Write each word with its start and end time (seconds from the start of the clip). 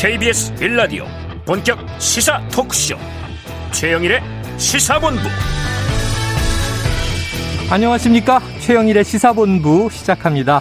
KBS 0.00 0.54
1라디오 0.54 1.04
본격 1.44 1.76
시사 2.00 2.40
토크쇼 2.52 2.94
최영일의 3.72 4.20
시사본부 4.56 5.22
안녕하십니까 7.68 8.38
최영일의 8.60 9.02
시사본부 9.02 9.88
시작합니다 9.90 10.60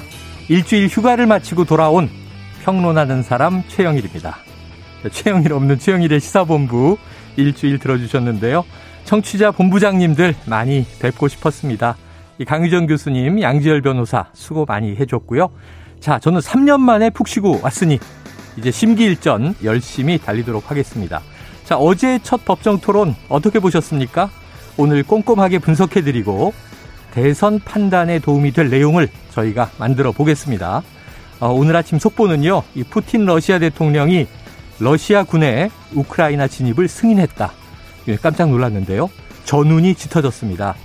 일주일 0.50 0.88
휴가를 0.88 1.27
마치고 1.27 1.66
돌아온 1.66 2.09
평론하는 2.63 3.21
사람 3.21 3.62
최영일입니다 3.68 4.38
최영일 5.12 5.54
없는 5.54 5.77
최영일의 5.77 6.20
시사본부 6.20 6.98
일주일 7.35 7.77
들어주셨는데요 7.77 8.66
청취자 9.04 9.52
본부장님들 9.52 10.34
많이 10.48 10.84
뵙고 10.99 11.27
싶었습니다 11.27 11.95
강유정 12.44 12.88
교수님 12.88 13.40
양지열 13.40 13.84
변호사 13.84 14.26
수고 14.34 14.66
많이 14.66 14.95
해줬고요 14.95 15.49
자 15.99 16.17
저는 16.17 16.40
3년 16.40 16.80
만에 16.80 17.12
푹 17.12 17.27
쉬고 17.27 17.59
왔으니 17.62 17.99
이제 18.57 18.71
심기일전 18.71 19.55
열심히 19.63 20.17
달리도록 20.17 20.70
하겠습니다. 20.71 21.21
자, 21.63 21.77
어제 21.77 22.20
첫 22.23 22.43
법정 22.43 22.80
토론 22.80 23.16
어떻게 23.30 23.59
보셨습니까? 23.59 24.30
오늘 24.77 25.03
꼼꼼하게 25.03 25.59
분석해드리고 25.59 26.53
대선 27.13 27.59
판단에 27.59 28.20
도움이 28.20 28.52
될 28.52 28.70
내용을 28.70 29.09
저희가 29.31 29.71
만들어 29.77 30.11
보겠습니다. 30.11 30.83
어, 31.39 31.47
오늘 31.49 31.75
아침 31.75 31.99
속보는요, 31.99 32.63
이 32.75 32.83
푸틴 32.83 33.25
러시아 33.25 33.59
대통령이 33.59 34.27
러시아 34.80 35.23
군의 35.23 35.69
우크라이나 35.94 36.47
진입을 36.47 36.88
승인했다. 36.88 37.52
예, 38.09 38.16
깜짝 38.16 38.49
놀랐는데요. 38.49 39.09
전운이 39.45 39.95
짙어졌습니다. 39.95 40.75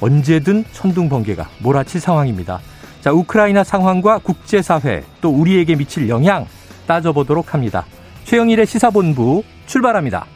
언제든 0.00 0.64
천둥 0.72 1.08
번개가 1.08 1.48
몰아칠 1.58 2.00
상황입니다. 2.00 2.60
자, 3.00 3.12
우크라이나 3.12 3.64
상황과 3.64 4.18
국제사회 4.18 5.02
또 5.20 5.30
우리에게 5.30 5.76
미칠 5.76 6.08
영향 6.08 6.46
따져보도록 6.86 7.52
합니다. 7.54 7.84
최영일의 8.24 8.66
시사본부 8.66 9.42
출발합니다. 9.66 10.26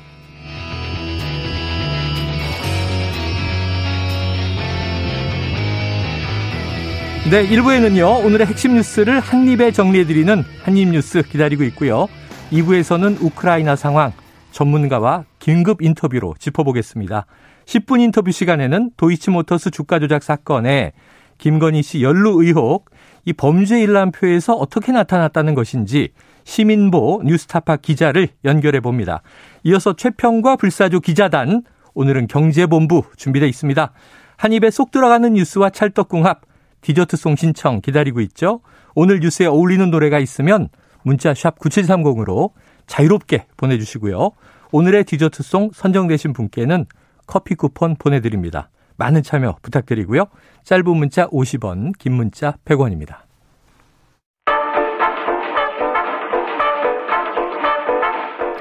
네, 7.30 7.46
1부에는요, 7.46 8.24
오늘의 8.24 8.46
핵심 8.46 8.74
뉴스를 8.74 9.20
한입에 9.20 9.72
정리해드리는 9.72 10.42
한입뉴스 10.64 11.22
기다리고 11.22 11.62
있고요. 11.64 12.06
2부에서는 12.50 13.20
우크라이나 13.22 13.76
상황, 13.76 14.12
전문가와 14.52 15.24
긴급 15.38 15.82
인터뷰로 15.82 16.34
짚어보겠습니다. 16.38 17.26
10분 17.66 18.00
인터뷰 18.00 18.32
시간에는 18.32 18.90
도이치모터스 18.96 19.70
주가 19.70 20.00
조작 20.00 20.24
사건에 20.24 20.92
김건희 21.38 21.82
씨 21.82 22.02
연루 22.02 22.42
의혹, 22.42 22.90
이 23.24 23.32
범죄 23.32 23.80
일람표에서 23.80 24.54
어떻게 24.54 24.90
나타났다는 24.90 25.54
것인지, 25.54 26.08
시민보 26.50 27.22
뉴스타파 27.24 27.76
기자를 27.76 28.28
연결해 28.44 28.80
봅니다. 28.80 29.22
이어서 29.62 29.94
최평과 29.94 30.56
불사조 30.56 30.98
기자단 30.98 31.62
오늘은 31.94 32.26
경제본부 32.26 33.04
준비되어 33.16 33.48
있습니다. 33.48 33.92
한 34.36 34.52
입에 34.52 34.72
쏙 34.72 34.90
들어가는 34.90 35.34
뉴스와 35.34 35.70
찰떡궁합 35.70 36.40
디저트송 36.80 37.36
신청 37.36 37.80
기다리고 37.80 38.20
있죠. 38.22 38.62
오늘 38.96 39.20
뉴스에 39.20 39.46
어울리는 39.46 39.88
노래가 39.92 40.18
있으면 40.18 40.70
문자 41.04 41.34
샵 41.34 41.56
9730으로 41.60 42.50
자유롭게 42.88 43.46
보내주시고요. 43.56 44.30
오늘의 44.72 45.04
디저트송 45.04 45.70
선정되신 45.72 46.32
분께는 46.32 46.86
커피 47.28 47.54
쿠폰 47.54 47.94
보내드립니다. 47.94 48.70
많은 48.96 49.22
참여 49.22 49.56
부탁드리고요. 49.62 50.24
짧은 50.64 50.96
문자 50.96 51.28
50원, 51.28 51.96
긴 51.96 52.14
문자 52.14 52.56
100원입니다. 52.64 53.18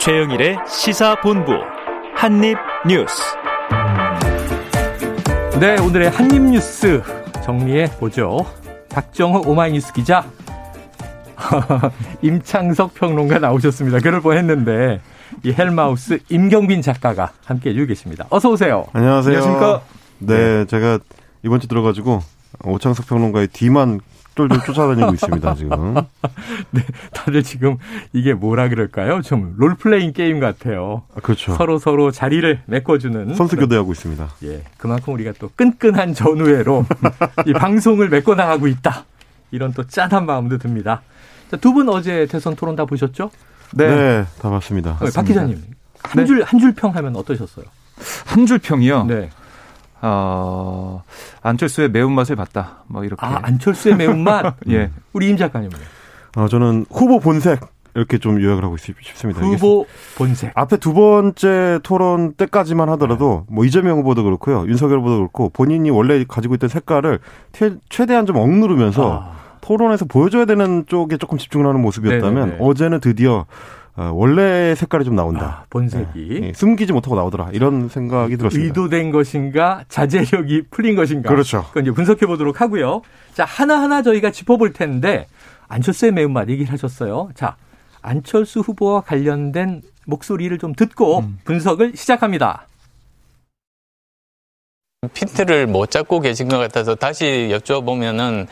최영일의 0.09 0.57
시사본부 0.67 1.51
한입뉴스. 2.15 3.23
네, 5.59 5.79
오늘의 5.79 6.09
한입뉴스 6.09 6.99
정리해 7.43 7.85
보죠. 7.99 8.43
박정호 8.91 9.43
오마이뉴스 9.47 9.93
기자, 9.93 10.25
임창석 12.23 12.95
평론가 12.95 13.37
나오셨습니다. 13.37 13.99
그럴 13.99 14.21
뻔했는데 14.21 14.99
이 15.43 15.51
헬마우스 15.51 16.17
임경빈 16.29 16.81
작가가 16.81 17.29
함께해 17.45 17.75
주고 17.75 17.85
계십니다. 17.85 18.25
어서 18.31 18.49
오세요. 18.49 18.87
안녕하세요. 18.93 19.37
안녕하십니까? 19.37 19.83
네, 20.21 20.35
네. 20.57 20.65
제가 20.65 20.97
이번 21.43 21.59
주 21.59 21.67
들어가지고 21.67 22.21
오창석 22.63 23.05
평론가의 23.05 23.49
뒤만 23.49 23.99
똘똘 24.47 24.61
쫓아다니고 24.63 25.13
있습니다, 25.13 25.55
지금. 25.55 25.95
네, 26.71 26.81
다들 27.11 27.43
지금 27.43 27.77
이게 28.13 28.33
뭐라 28.33 28.69
그럴까요? 28.69 29.21
좀 29.21 29.53
롤플레잉 29.57 30.13
게임 30.13 30.39
같아요. 30.39 31.03
아, 31.15 31.19
그렇죠. 31.19 31.53
서로 31.55 31.77
서로 31.77 32.09
자리를 32.11 32.61
메꿔주는. 32.65 33.35
선수 33.35 33.57
교대하고 33.57 33.91
있습니다. 33.91 34.29
예, 34.45 34.63
그만큼 34.77 35.13
우리가 35.13 35.33
또 35.39 35.49
끈끈한 35.55 36.13
전우회로 36.13 36.85
이 37.47 37.53
방송을 37.53 38.07
메꿔나가고 38.07 38.67
있다. 38.67 39.03
이런 39.51 39.73
또 39.73 39.85
짠한 39.85 40.25
마음도 40.25 40.57
듭니다. 40.57 41.01
두 41.59 41.73
분 41.73 41.89
어제 41.89 42.27
대선 42.27 42.55
토론 42.55 42.75
다 42.75 42.85
보셨죠? 42.85 43.31
네, 43.73 43.87
네다 44.19 44.49
봤습니다. 44.49 44.97
박 44.97 45.25
기자님 45.25 45.59
한 46.03 46.25
줄 46.27 46.43
한 46.43 46.59
줄 46.59 46.73
평 46.75 46.95
하면 46.95 47.15
어떠셨어요? 47.15 47.65
한 48.27 48.45
줄 48.45 48.59
평이요. 48.59 49.05
네. 49.05 49.29
어, 50.01 51.03
안철수의 51.41 51.89
매운맛을 51.91 52.35
봤다. 52.35 52.83
뭐 52.87 53.03
이렇게. 53.03 53.25
아, 53.25 53.39
안철수의 53.41 53.95
매운맛? 53.95 54.55
예. 54.69 54.91
우리 55.13 55.29
임 55.29 55.37
작가님은요? 55.37 55.83
어, 56.37 56.47
저는 56.47 56.85
후보 56.89 57.19
본색. 57.19 57.59
이렇게 57.95 58.19
좀 58.19 58.41
요약을 58.41 58.63
하고 58.63 58.77
싶습니다. 58.77 59.41
후보 59.41 59.85
본색. 60.15 60.51
앞에 60.53 60.77
두 60.77 60.93
번째 60.93 61.79
토론 61.83 62.33
때까지만 62.33 62.87
하더라도 62.89 63.45
네. 63.49 63.55
뭐 63.55 63.65
이재명 63.65 63.97
후보도 63.97 64.23
그렇고요. 64.23 64.65
윤석열 64.67 64.99
후보도 64.99 65.17
그렇고 65.17 65.49
본인이 65.49 65.89
원래 65.89 66.23
가지고 66.25 66.53
있던 66.55 66.69
색깔을 66.69 67.19
최대한 67.89 68.27
좀 68.27 68.37
억누르면서 68.37 69.11
아. 69.19 69.31
토론에서 69.61 70.05
보여줘야 70.05 70.45
되는 70.45 70.85
쪽에 70.87 71.17
조금 71.17 71.39
집중을 71.39 71.65
하는 71.67 71.81
모습이었다면 71.81 72.33
네네네. 72.33 72.51
네, 72.51 72.57
네. 72.59 72.63
어제는 72.63 72.99
드디어 72.99 73.45
어, 73.99 74.11
원래 74.13 74.75
색깔이 74.75 75.03
좀 75.03 75.13
나온다. 75.13 75.63
아, 75.63 75.65
본색이. 75.69 76.09
네. 76.15 76.27
예, 76.41 76.47
예, 76.47 76.53
숨기지 76.53 76.93
못하고 76.93 77.17
나오더라. 77.17 77.49
이런 77.51 77.89
생각이 77.89 78.37
들었습니다. 78.37 78.67
의도된 78.67 79.11
것인가, 79.11 79.83
자제력이 79.89 80.67
풀린 80.71 80.95
것인가. 80.95 81.27
그렇죠. 81.29 81.63
그건 81.67 81.83
이제 81.83 81.91
분석해 81.91 82.25
보도록 82.25 82.61
하고요. 82.61 83.01
자, 83.33 83.43
하나하나 83.43 84.01
저희가 84.01 84.31
짚어볼 84.31 84.71
텐데, 84.71 85.27
안철수의 85.67 86.13
매운맛 86.13 86.47
얘기를 86.47 86.71
하셨어요. 86.71 87.29
자, 87.35 87.57
안철수 88.01 88.61
후보와 88.61 89.01
관련된 89.01 89.81
목소리를 90.05 90.57
좀 90.59 90.73
듣고 90.73 91.19
음. 91.19 91.37
분석을 91.43 91.91
시작합니다. 91.97 92.67
핀트를 95.13 95.67
못 95.67 95.91
잡고 95.91 96.21
계신 96.21 96.47
것 96.47 96.57
같아서 96.57 96.95
다시 96.95 97.49
여쭤보면은, 97.51 98.47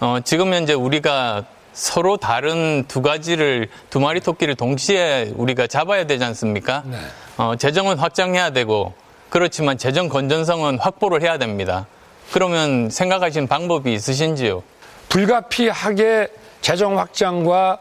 어, 0.00 0.20
지금 0.24 0.54
현재 0.54 0.72
우리가 0.72 1.44
서로 1.76 2.16
다른 2.16 2.84
두 2.88 3.02
가지를 3.02 3.68
두 3.90 4.00
마리 4.00 4.20
토끼를 4.20 4.54
동시에 4.54 5.32
우리가 5.36 5.66
잡아야 5.66 6.06
되지 6.06 6.24
않습니까? 6.24 6.82
네. 6.86 6.96
어, 7.36 7.54
재정은 7.54 7.98
확장해야 7.98 8.50
되고 8.50 8.94
그렇지만 9.28 9.76
재정 9.76 10.08
건전성은 10.08 10.78
확보를 10.78 11.20
해야 11.22 11.36
됩니다. 11.36 11.86
그러면 12.32 12.88
생각하신 12.88 13.46
방법이 13.46 13.92
있으신지요? 13.92 14.62
불가피하게 15.10 16.28
재정 16.62 16.98
확장과 16.98 17.78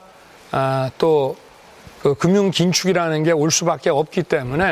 아, 0.51 0.91
또 0.99 1.35
그 2.01 2.13
금융 2.13 2.51
긴축이라는 2.51 3.23
게 3.23 3.31
올 3.31 3.49
수밖에 3.49 3.89
없기 3.89 4.21
때문에 4.21 4.63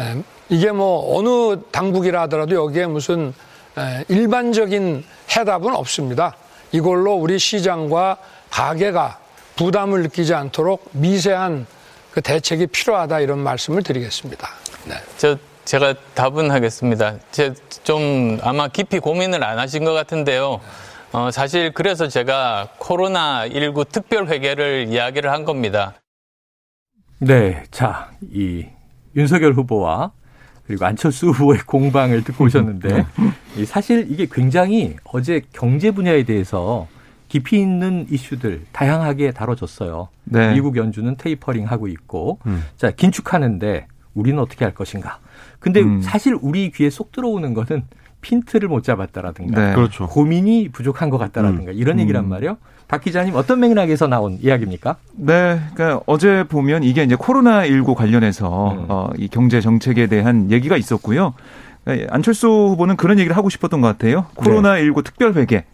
에, 0.00 0.14
이게 0.48 0.72
뭐 0.72 1.16
어느 1.16 1.60
당국이라 1.70 2.22
하더라도 2.22 2.56
여기에 2.56 2.86
무슨 2.86 3.32
에, 3.78 4.04
일반적인 4.08 5.04
해답은 5.36 5.72
없습니다. 5.76 6.34
이걸로 6.72 7.14
우리 7.14 7.38
시장과 7.38 8.16
가게가 8.50 9.18
부담을 9.56 10.02
느끼지 10.02 10.34
않도록 10.34 10.88
미세한 10.92 11.66
그 12.12 12.20
대책이 12.22 12.68
필요하다 12.68 13.20
이런 13.20 13.38
말씀을 13.40 13.82
드리겠습니다. 13.82 14.48
네. 14.88 14.94
저 15.20 15.36
제가 15.64 15.94
답은 16.14 16.50
하겠습니다. 16.50 17.16
제 17.30 17.52
좀 17.84 18.38
아마 18.42 18.68
깊이 18.68 18.98
고민을 18.98 19.42
안 19.42 19.58
하신 19.58 19.82
것 19.82 19.94
같은데요. 19.94 20.60
어, 21.12 21.30
사실 21.30 21.72
그래서 21.72 22.06
제가 22.06 22.68
코로나19 22.78 23.88
특별회계를 23.90 24.88
이야기를 24.90 25.32
한 25.32 25.44
겁니다. 25.46 25.94
네. 27.18 27.64
자, 27.70 28.10
이 28.30 28.66
윤석열 29.16 29.54
후보와 29.54 30.12
그리고 30.66 30.84
안철수 30.84 31.28
후보의 31.28 31.60
공방을 31.60 32.24
듣고 32.24 32.44
오셨는데 32.44 33.06
사실 33.66 34.06
이게 34.10 34.26
굉장히 34.30 34.96
어제 35.04 35.40
경제 35.54 35.90
분야에 35.90 36.24
대해서 36.24 36.88
깊이 37.28 37.60
있는 37.60 38.06
이슈들 38.10 38.62
다양하게 38.72 39.32
다뤄졌어요. 39.32 40.08
네. 40.24 40.54
미국 40.54 40.76
연준은 40.76 41.16
테이퍼링 41.18 41.66
하고 41.70 41.86
있고, 41.88 42.38
음. 42.46 42.64
자 42.76 42.90
긴축하는데 42.90 43.86
우리는 44.14 44.38
어떻게 44.38 44.64
할 44.64 44.74
것인가. 44.74 45.18
근데 45.60 45.80
음. 45.82 46.00
사실 46.00 46.36
우리 46.40 46.70
귀에 46.70 46.90
쏙 46.90 47.12
들어오는 47.12 47.54
거는 47.54 47.84
핀트를 48.22 48.68
못 48.68 48.82
잡았다라든가, 48.82 49.68
네. 49.70 49.74
그렇죠. 49.74 50.08
고민이 50.08 50.70
부족한 50.70 51.10
것 51.10 51.18
같다라든가 51.18 51.70
음. 51.72 51.76
이런 51.76 52.00
얘기란 52.00 52.24
음. 52.24 52.28
말이요. 52.30 52.56
박 52.88 53.02
기자님 53.04 53.34
어떤 53.36 53.60
맥락에서 53.60 54.06
나온 54.06 54.38
이야기입니까? 54.40 54.96
네, 55.16 55.60
그러니까 55.74 56.00
어제 56.06 56.44
보면 56.48 56.82
이게 56.82 57.04
이제 57.04 57.16
코로나 57.16 57.66
19 57.66 57.94
관련해서 57.94 58.72
음. 58.72 58.86
어, 58.88 59.10
이 59.18 59.28
경제 59.28 59.60
정책에 59.60 60.06
대한 60.06 60.50
얘기가 60.50 60.74
있었고요. 60.78 61.34
네, 61.84 62.06
안철수 62.08 62.48
후보는 62.48 62.96
그런 62.96 63.18
얘기를 63.18 63.36
하고 63.36 63.50
싶었던 63.50 63.82
것 63.82 63.88
같아요. 63.88 64.20
네. 64.20 64.24
코로나 64.36 64.78
19 64.78 65.02
네. 65.02 65.10
특별 65.10 65.34
회계. 65.34 65.64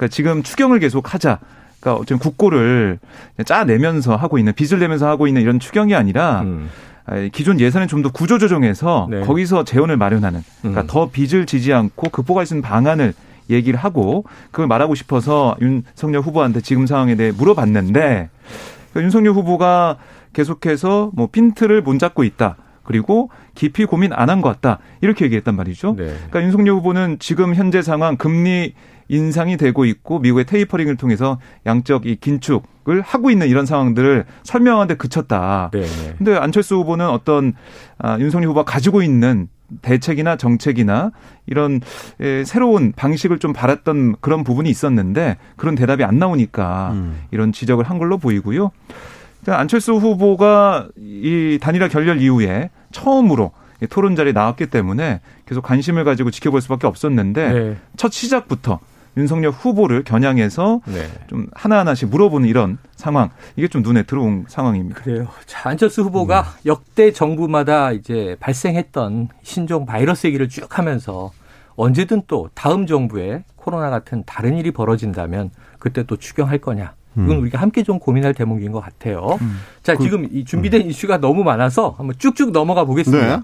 그러니까 0.00 0.08
지금 0.08 0.42
추경을 0.42 0.78
계속 0.78 1.12
하자. 1.12 1.38
그러니까 1.78 1.96
어쨌든 2.00 2.18
국고를 2.18 2.98
짜내면서 3.44 4.16
하고 4.16 4.38
있는 4.38 4.54
빚을 4.54 4.80
내면서 4.80 5.06
하고 5.08 5.26
있는 5.28 5.42
이런 5.42 5.60
추경이 5.60 5.94
아니라 5.94 6.40
음. 6.42 6.70
아, 7.04 7.18
기존 7.32 7.60
예산을 7.60 7.86
좀 7.86 8.00
더 8.02 8.10
구조조정해서 8.10 9.08
네. 9.10 9.20
거기서 9.20 9.64
재원을 9.64 9.98
마련하는 9.98 10.42
그러니까 10.62 10.82
음. 10.82 10.86
더 10.88 11.10
빚을 11.10 11.44
지지 11.44 11.70
않고 11.74 12.08
극복할 12.08 12.46
수 12.46 12.54
있는 12.54 12.62
방안을 12.62 13.12
얘기를 13.50 13.78
하고 13.78 14.24
그걸 14.52 14.68
말하고 14.68 14.94
싶어서 14.94 15.54
윤석열 15.60 16.22
후보한테 16.22 16.62
지금 16.62 16.86
상황에 16.86 17.14
대해 17.16 17.30
물어봤는데 17.30 18.00
그러니까 18.30 19.02
윤석열 19.02 19.34
후보가 19.34 19.98
계속해서 20.32 21.10
뭐 21.14 21.28
핀트를 21.30 21.82
못 21.82 21.98
잡고 21.98 22.24
있다. 22.24 22.56
그리고 22.84 23.30
깊이 23.54 23.84
고민 23.84 24.12
안 24.14 24.30
한 24.30 24.40
것 24.40 24.48
같다. 24.52 24.78
이렇게 25.02 25.24
얘기했단 25.26 25.54
말이죠. 25.54 25.94
네. 25.98 26.04
그러니까 26.14 26.42
윤석열 26.42 26.74
후보는 26.76 27.16
지금 27.18 27.54
현재 27.54 27.82
상황 27.82 28.16
금리 28.16 28.72
인상이 29.10 29.56
되고 29.56 29.84
있고 29.84 30.20
미국의 30.20 30.44
테이퍼링을 30.46 30.96
통해서 30.96 31.40
양적 31.66 32.06
이 32.06 32.16
긴축을 32.16 33.00
하고 33.02 33.30
있는 33.30 33.48
이런 33.48 33.66
상황들을 33.66 34.24
설명하는데 34.44 34.94
그쳤다. 34.94 35.70
네. 35.72 35.82
근데 36.16 36.36
안철수 36.36 36.76
후보는 36.76 37.06
어떤 37.08 37.52
아, 37.98 38.18
윤석열 38.18 38.48
후보가 38.50 38.64
가지고 38.70 39.02
있는 39.02 39.48
대책이나 39.82 40.36
정책이나 40.36 41.10
이런 41.46 41.80
에, 42.20 42.44
새로운 42.44 42.92
방식을 42.92 43.40
좀 43.40 43.52
바랐던 43.52 44.16
그런 44.20 44.44
부분이 44.44 44.70
있었는데 44.70 45.36
그런 45.56 45.74
대답이 45.74 46.04
안 46.04 46.18
나오니까 46.20 46.90
음. 46.92 47.22
이런 47.32 47.52
지적을 47.52 47.84
한 47.84 47.98
걸로 47.98 48.16
보이고요. 48.18 48.70
일단 48.70 49.08
그러니까 49.44 49.60
안철수 49.60 49.92
후보가 49.94 50.88
이 50.96 51.58
단일화 51.60 51.88
결렬 51.88 52.20
이후에 52.22 52.70
처음으로 52.92 53.50
토론 53.88 54.14
자리에 54.14 54.32
나왔기 54.32 54.66
때문에 54.66 55.20
계속 55.46 55.62
관심을 55.62 56.04
가지고 56.04 56.30
지켜볼 56.30 56.60
수밖에 56.60 56.86
없었는데 56.86 57.52
네. 57.52 57.76
첫 57.96 58.12
시작부터 58.12 58.78
윤석열 59.16 59.50
후보를 59.50 60.04
겨냥해서 60.04 60.80
네. 60.86 61.08
좀 61.26 61.46
하나하나씩 61.52 62.08
물어보는 62.08 62.48
이런 62.48 62.78
상황 62.94 63.30
이게 63.56 63.66
좀 63.68 63.82
눈에 63.82 64.04
들어온 64.04 64.44
상황입니다. 64.48 65.00
그래요. 65.02 65.28
자, 65.46 65.68
안철수 65.68 66.02
후보가 66.02 66.42
네. 66.42 66.48
역대 66.70 67.12
정부마다 67.12 67.92
이제 67.92 68.36
발생했던 68.40 69.28
신종 69.42 69.86
바이러스 69.86 70.26
얘기를 70.28 70.48
쭉 70.48 70.78
하면서 70.78 71.32
언제든 71.76 72.22
또 72.26 72.50
다음 72.54 72.86
정부에 72.86 73.44
코로나 73.56 73.90
같은 73.90 74.22
다른 74.26 74.56
일이 74.56 74.70
벌어진다면 74.70 75.50
그때 75.78 76.02
또 76.04 76.16
추경할 76.16 76.58
거냐 76.58 76.94
이건 77.16 77.30
음. 77.30 77.42
우리가 77.42 77.58
함께 77.60 77.82
좀 77.82 77.98
고민할 77.98 78.34
대목인 78.34 78.70
것 78.70 78.80
같아요. 78.80 79.38
음. 79.40 79.58
자, 79.82 79.96
그, 79.96 80.04
지금 80.04 80.28
이 80.30 80.44
준비된 80.44 80.82
음. 80.82 80.90
이슈가 80.90 81.18
너무 81.18 81.42
많아서 81.42 81.94
한번 81.98 82.14
쭉쭉 82.18 82.52
넘어가 82.52 82.84
보겠습니다. 82.84 83.36
네. 83.38 83.42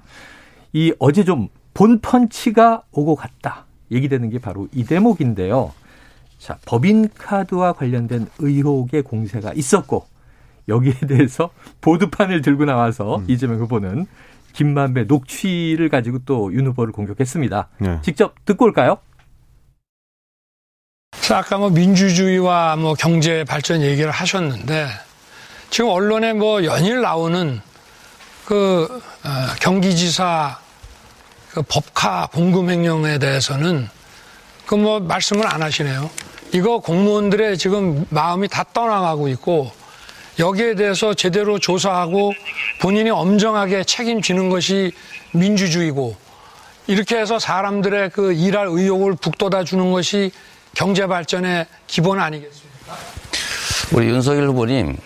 이 0.72 0.94
어제 1.00 1.24
좀 1.24 1.48
본펀치가 1.74 2.82
오고 2.92 3.16
갔다. 3.16 3.65
얘기되는 3.90 4.30
게 4.30 4.38
바로 4.38 4.68
이 4.74 4.84
대목인데요. 4.84 5.72
자, 6.38 6.58
법인카드와 6.66 7.74
관련된 7.74 8.28
의혹의 8.38 9.02
공세가 9.02 9.52
있었고 9.54 10.06
여기에 10.68 10.94
대해서 11.08 11.50
보드판을 11.80 12.42
들고 12.42 12.64
나와서 12.64 13.16
음. 13.18 13.24
이재명 13.28 13.60
후보는 13.60 14.06
김만배 14.52 15.04
녹취를 15.04 15.88
가지고 15.88 16.18
또 16.24 16.52
윤 16.52 16.66
후보를 16.66 16.92
공격했습니다. 16.92 17.68
네. 17.78 17.98
직접 18.02 18.34
듣고 18.44 18.64
올까요? 18.66 18.96
자, 21.12 21.38
아까 21.38 21.58
뭐 21.58 21.70
민주주의와 21.70 22.76
뭐 22.76 22.94
경제 22.94 23.44
발전 23.44 23.82
얘기를 23.82 24.10
하셨는데 24.10 24.86
지금 25.70 25.90
언론에 25.90 26.32
뭐 26.32 26.64
연일 26.64 27.00
나오는 27.00 27.60
그 28.46 28.86
어, 29.24 29.28
경기지사 29.60 30.58
그 31.56 31.62
법카 31.62 32.28
공금 32.34 32.68
횡령에 32.68 33.18
대해서는 33.18 33.88
그 34.66 34.76
뭐 34.76 34.98
말씀을 35.00 35.46
안 35.46 35.62
하시네요. 35.62 36.10
이거 36.52 36.80
공무원들의 36.80 37.56
지금 37.56 38.04
마음이 38.10 38.48
다 38.48 38.62
떠나가고 38.74 39.28
있고 39.28 39.70
여기에 40.40 40.74
대해서 40.74 41.14
제대로 41.14 41.58
조사하고 41.58 42.32
본인이 42.82 43.08
엄정하게 43.10 43.84
책임지는 43.84 44.50
것이 44.50 44.92
민주주의고 45.32 46.14
이렇게 46.88 47.16
해서 47.16 47.38
사람들의 47.38 48.10
그 48.10 48.32
일할 48.34 48.66
의욕을 48.68 49.14
북돋아 49.14 49.62
주는 49.64 49.92
것이 49.92 50.30
경제 50.74 51.06
발전의 51.06 51.66
기본 51.86 52.18
아니겠습니까? 52.20 52.96
우리 53.92 54.06
윤석열 54.08 54.48
후보님 54.48 54.96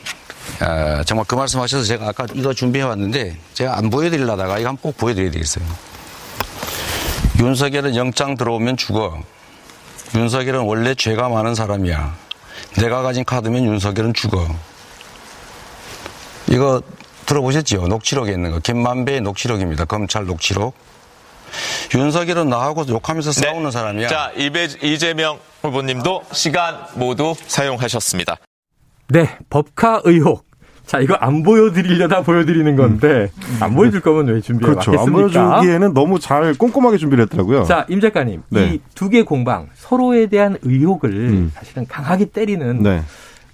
아, 0.60 1.04
정말 1.04 1.26
그 1.28 1.34
말씀하셔서 1.36 1.84
제가 1.84 2.08
아까 2.08 2.26
이거 2.34 2.52
준비해 2.54 2.84
왔는데 2.84 3.36
제가 3.54 3.76
안 3.78 3.88
보여드리려다가 3.90 4.58
이거 4.58 4.68
한번 4.70 4.78
꼭 4.82 4.96
보여드려야 4.96 5.30
되겠어요. 5.30 5.89
윤석열은 7.40 7.96
영장 7.96 8.36
들어오면 8.36 8.76
죽어. 8.76 9.22
윤석열은 10.14 10.60
원래 10.60 10.94
죄가 10.94 11.30
많은 11.30 11.54
사람이야. 11.54 12.14
내가 12.76 13.00
가진 13.00 13.24
카드면 13.24 13.64
윤석열은 13.64 14.12
죽어. 14.12 14.46
이거 16.50 16.82
들어보셨지요? 17.24 17.86
녹취록에 17.86 18.32
있는 18.32 18.50
거. 18.50 18.58
김만배의 18.58 19.22
녹취록입니다. 19.22 19.86
검찰 19.86 20.26
녹취록. 20.26 20.74
윤석열은 21.94 22.50
나하고 22.50 22.86
욕하면서 22.86 23.32
네. 23.32 23.40
싸우는 23.46 23.70
사람이야. 23.70 24.08
자, 24.08 24.30
이재명 24.36 25.38
후보님도 25.62 26.24
시간 26.32 26.84
모두 26.96 27.34
사용하셨습니다. 27.46 28.36
네, 29.08 29.38
법카 29.48 30.02
의혹. 30.04 30.49
자, 30.90 30.98
이거 30.98 31.14
안 31.14 31.44
보여드리려다 31.44 32.22
보여드리는 32.24 32.74
건데, 32.74 33.30
음. 33.36 33.56
안 33.60 33.74
보여줄 33.76 34.00
거면 34.00 34.26
왜준비를 34.34 34.70
그렇죠. 34.74 34.90
왔겠습니안 34.90 35.30
보여주기에는 35.30 35.94
너무 35.94 36.18
잘 36.18 36.52
꼼꼼하게 36.54 36.96
준비를 36.96 37.22
했더라고요. 37.26 37.62
자, 37.62 37.86
임 37.88 38.00
작가님. 38.00 38.42
네. 38.50 38.74
이두 38.92 39.08
개 39.08 39.22
공방, 39.22 39.68
서로에 39.74 40.26
대한 40.26 40.58
의혹을 40.62 41.10
음. 41.14 41.52
사실은 41.54 41.86
강하게 41.86 42.24
때리는, 42.24 42.82
네. 42.82 43.02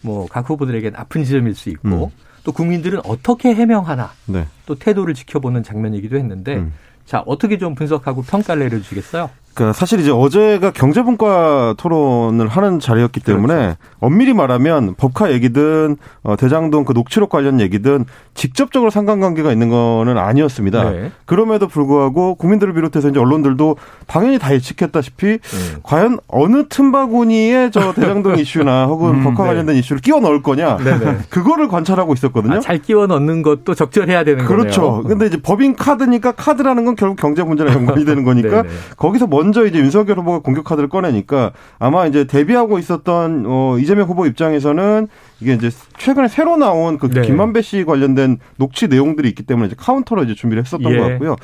뭐, 0.01 0.27
각후보들에게는 0.27 0.99
아픈 0.99 1.25
지점일 1.25 1.55
수 1.55 1.69
있고, 1.69 2.05
음. 2.07 2.11
또 2.43 2.53
국민들은 2.53 3.01
어떻게 3.05 3.53
해명하나, 3.55 4.13
네. 4.25 4.47
또 4.65 4.75
태도를 4.77 5.13
지켜보는 5.13 5.63
장면이기도 5.63 6.17
했는데, 6.17 6.55
음. 6.57 6.73
자, 7.05 7.23
어떻게 7.27 7.59
좀 7.59 7.75
분석하고 7.75 8.23
평가를 8.23 8.63
내려주시겠어요? 8.71 9.29
그러니까 9.57 9.73
사실 9.73 10.01
이제 10.01 10.11
어제가 10.11 10.71
경제분과 10.71 11.75
토론을 11.79 12.47
하는 12.47 12.79
자리였기 12.79 13.21
그렇죠. 13.21 13.39
때문에 13.41 13.55
그렇죠. 13.57 13.77
엄밀히 14.01 14.35
말하면 14.35 14.95
법카 14.99 15.33
얘기든 15.33 15.97
어, 16.25 16.37
대장동 16.37 16.85
그 16.85 16.93
녹취록 16.93 17.31
관련 17.31 17.59
얘기든 17.59 18.05
직접적으로 18.35 18.91
상관관계가 18.91 19.51
있는 19.53 19.71
거는 19.71 20.19
아니었습니다. 20.19 20.91
네. 20.91 21.11
그럼에도 21.25 21.69
불구하고 21.69 22.35
국민들을 22.35 22.75
비롯해서 22.75 23.09
이제 23.09 23.19
언론들도 23.19 23.77
당연히 24.07 24.39
다 24.39 24.53
예측했다시피 24.53 25.27
네. 25.27 25.39
과연 25.83 26.19
어느 26.29 26.65
틈바구니에 26.69 27.71
저 27.73 27.95
대장동 27.95 28.37
이슈나 28.39 28.85
혹은 28.85 29.15
음, 29.21 29.25
법카 29.25 29.45
네. 29.45 29.49
관련된 29.49 29.77
이슈를 29.77 30.03
끼워 30.03 30.21
넣을 30.21 30.43
거냐 30.43 30.77
네, 30.77 30.99
네. 30.99 31.17
그거를 31.31 31.69
관찰하고 31.69 32.13
있었거든요. 32.13 32.57
아, 32.57 32.61
잘 32.61 32.83
끼워 32.83 33.07
넣는 33.07 33.41
것도 33.41 33.75
적절해야 33.75 34.23
되는 34.25 34.45
그렇죠. 34.45 34.77
거네요. 34.83 34.93
그렇죠. 34.97 35.09
근데 35.09 35.27
이제 35.29 35.39
법인 35.43 35.75
카드니까 35.75 36.33
카드라는 36.33 36.85
건 36.85 36.95
결국 36.95 37.17
경제 37.17 37.43
문제랑 37.43 37.73
연관이 37.73 38.05
되는 38.05 38.23
거니까 38.23 38.61
네, 38.63 38.69
거기서 38.99 39.27
먼저 39.27 39.46
먼저 39.47 39.65
이제 39.65 39.79
윤석열 39.79 40.19
후보가 40.19 40.41
공격 40.41 40.65
카드를 40.65 40.89
꺼내니까 40.89 41.53
아마 41.79 42.07
이제 42.07 42.27
데뷔하고 42.27 42.79
있었던 42.81 43.45
어 43.47 43.77
이재명 43.79 44.09
후보 44.09 44.27
입장에서는 44.27 45.07
이게 45.41 45.55
이제 45.55 45.71
최근에 45.99 46.27
새로 46.27 46.57
나온 46.57 46.99
그 46.99 47.09
네. 47.09 47.23
김만배 47.23 47.63
씨 47.63 47.85
관련된 47.85 48.39
녹취 48.57 48.89
내용들이 48.89 49.29
있기 49.29 49.45
때문에 49.45 49.69
이제 49.69 49.77
카운터로 49.79 50.25
이제 50.25 50.35
준비를 50.35 50.65
했었던 50.65 50.93
예. 50.93 50.97
것 50.99 51.05
같고요. 51.09 51.37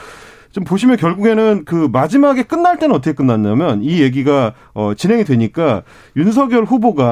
지금 0.52 0.64
보시면 0.64 0.98
결국에는 0.98 1.62
그 1.64 1.88
마지막에 1.90 2.42
끝날 2.42 2.78
때는 2.78 2.94
어떻게 2.94 3.14
끝났냐면 3.14 3.82
이 3.82 4.02
얘기가 4.02 4.52
어, 4.74 4.92
진행이 4.94 5.24
되니까 5.24 5.82
윤석열 6.14 6.64
후보가 6.64 7.04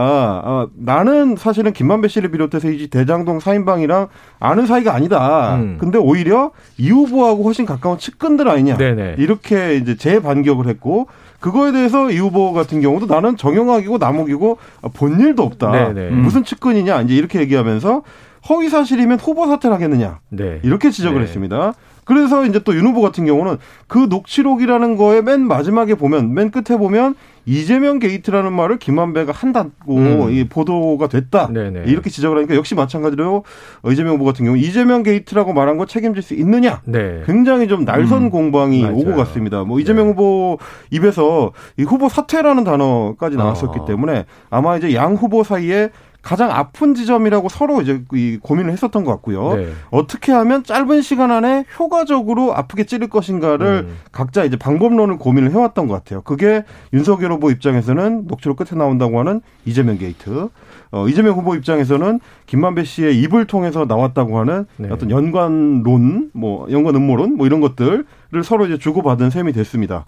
아, 0.44 0.66
나는 0.76 1.36
사실은 1.36 1.72
김만배 1.72 2.08
씨를 2.08 2.30
비롯해서 2.32 2.70
이제 2.70 2.86
대장동 2.88 3.40
사인방이랑 3.40 4.08
아는 4.40 4.66
사이가 4.66 4.94
아니다. 4.94 5.56
음. 5.56 5.78
근데 5.80 5.96
오히려 5.96 6.50
이 6.76 6.90
후보하고 6.90 7.44
훨씬 7.44 7.64
가까운 7.64 7.96
측근들 7.96 8.46
아니냐. 8.46 8.76
네네. 8.76 9.14
이렇게 9.18 9.76
이제 9.76 9.96
재반격을 9.96 10.68
했고 10.68 11.06
그거에 11.40 11.72
대해서 11.72 12.10
이 12.10 12.18
후보 12.18 12.52
같은 12.52 12.82
경우도 12.82 13.06
나는 13.06 13.38
정영학이고 13.38 13.96
남욱이고 13.96 14.58
본 14.92 15.18
일도 15.18 15.42
없다. 15.42 15.70
네네. 15.70 16.10
음. 16.10 16.18
무슨 16.18 16.44
측근이냐 16.44 17.00
이제 17.02 17.14
이렇게 17.14 17.40
얘기하면서 17.40 18.02
허위 18.50 18.68
사실이면 18.68 19.18
후보 19.18 19.46
사퇴를 19.46 19.74
하겠느냐 19.74 20.18
네. 20.28 20.60
이렇게 20.62 20.90
지적을 20.90 21.20
네. 21.20 21.22
했습니다. 21.24 21.72
그래서 22.10 22.44
이제 22.44 22.58
또 22.58 22.74
윤 22.74 22.86
후보 22.88 23.00
같은 23.02 23.24
경우는 23.24 23.58
그 23.86 23.98
녹취록이라는 24.10 24.96
거에 24.96 25.22
맨 25.22 25.46
마지막에 25.46 25.94
보면 25.94 26.34
맨 26.34 26.50
끝에 26.50 26.76
보면 26.76 27.14
이재명 27.46 28.00
게이트라는 28.00 28.52
말을 28.52 28.78
김한배가 28.78 29.30
한다고 29.30 29.96
음. 29.96 30.32
이 30.32 30.44
보도가 30.44 31.06
됐다. 31.08 31.48
네네. 31.52 31.84
이렇게 31.86 32.10
지적을 32.10 32.36
하니까 32.38 32.56
역시 32.56 32.74
마찬가지로 32.74 33.44
이재명 33.92 34.14
후보 34.14 34.24
같은 34.24 34.44
경우 34.44 34.56
이재명 34.58 35.04
게이트라고 35.04 35.52
말한 35.52 35.76
거 35.78 35.86
책임질 35.86 36.20
수 36.22 36.34
있느냐. 36.34 36.80
네. 36.84 37.22
굉장히 37.26 37.68
좀 37.68 37.84
날선 37.84 38.24
음. 38.24 38.30
공방이 38.30 38.82
맞아요. 38.82 38.96
오고 38.96 39.14
갔습니다. 39.14 39.62
뭐 39.62 39.76
네. 39.76 39.82
이재명 39.84 40.06
네. 40.06 40.10
후보 40.10 40.58
입에서 40.90 41.52
이 41.78 41.84
후보 41.84 42.08
사퇴라는 42.08 42.64
단어까지 42.64 43.36
아. 43.36 43.38
나왔었기 43.38 43.78
아. 43.82 43.86
때문에 43.86 44.24
아마 44.50 44.76
이제 44.76 44.92
양 44.96 45.14
후보 45.14 45.44
사이에 45.44 45.90
가장 46.22 46.50
아픈 46.50 46.94
지점이라고 46.94 47.48
서로 47.48 47.80
이제 47.80 48.02
고민을 48.42 48.72
했었던 48.72 49.04
것 49.04 49.10
같고요. 49.12 49.56
네. 49.56 49.72
어떻게 49.90 50.32
하면 50.32 50.62
짧은 50.64 51.02
시간 51.02 51.30
안에 51.30 51.64
효과적으로 51.78 52.54
아프게 52.56 52.84
찌를 52.84 53.08
것인가를 53.08 53.86
음. 53.88 53.96
각자 54.12 54.44
이제 54.44 54.56
방법론을 54.56 55.16
고민을 55.18 55.50
해왔던 55.52 55.88
것 55.88 55.94
같아요. 55.94 56.20
그게 56.22 56.64
윤석열 56.92 57.32
후보 57.32 57.50
입장에서는 57.50 58.26
녹취록 58.26 58.58
끝에 58.58 58.78
나온다고 58.78 59.18
하는 59.18 59.40
이재명 59.64 59.96
게이트, 59.96 60.48
어, 60.92 61.08
이재명 61.08 61.34
후보 61.36 61.54
입장에서는 61.54 62.20
김만배 62.46 62.84
씨의 62.84 63.18
입을 63.22 63.46
통해서 63.46 63.86
나왔다고 63.86 64.38
하는 64.38 64.66
네. 64.76 64.88
어떤 64.90 65.10
연관론, 65.10 66.30
뭐 66.34 66.66
연관 66.70 66.96
음모론, 66.96 67.36
뭐 67.36 67.46
이런 67.46 67.60
것들을 67.60 68.04
서로 68.44 68.66
이제 68.66 68.76
주고받은 68.76 69.30
셈이 69.30 69.52
됐습니다. 69.52 70.04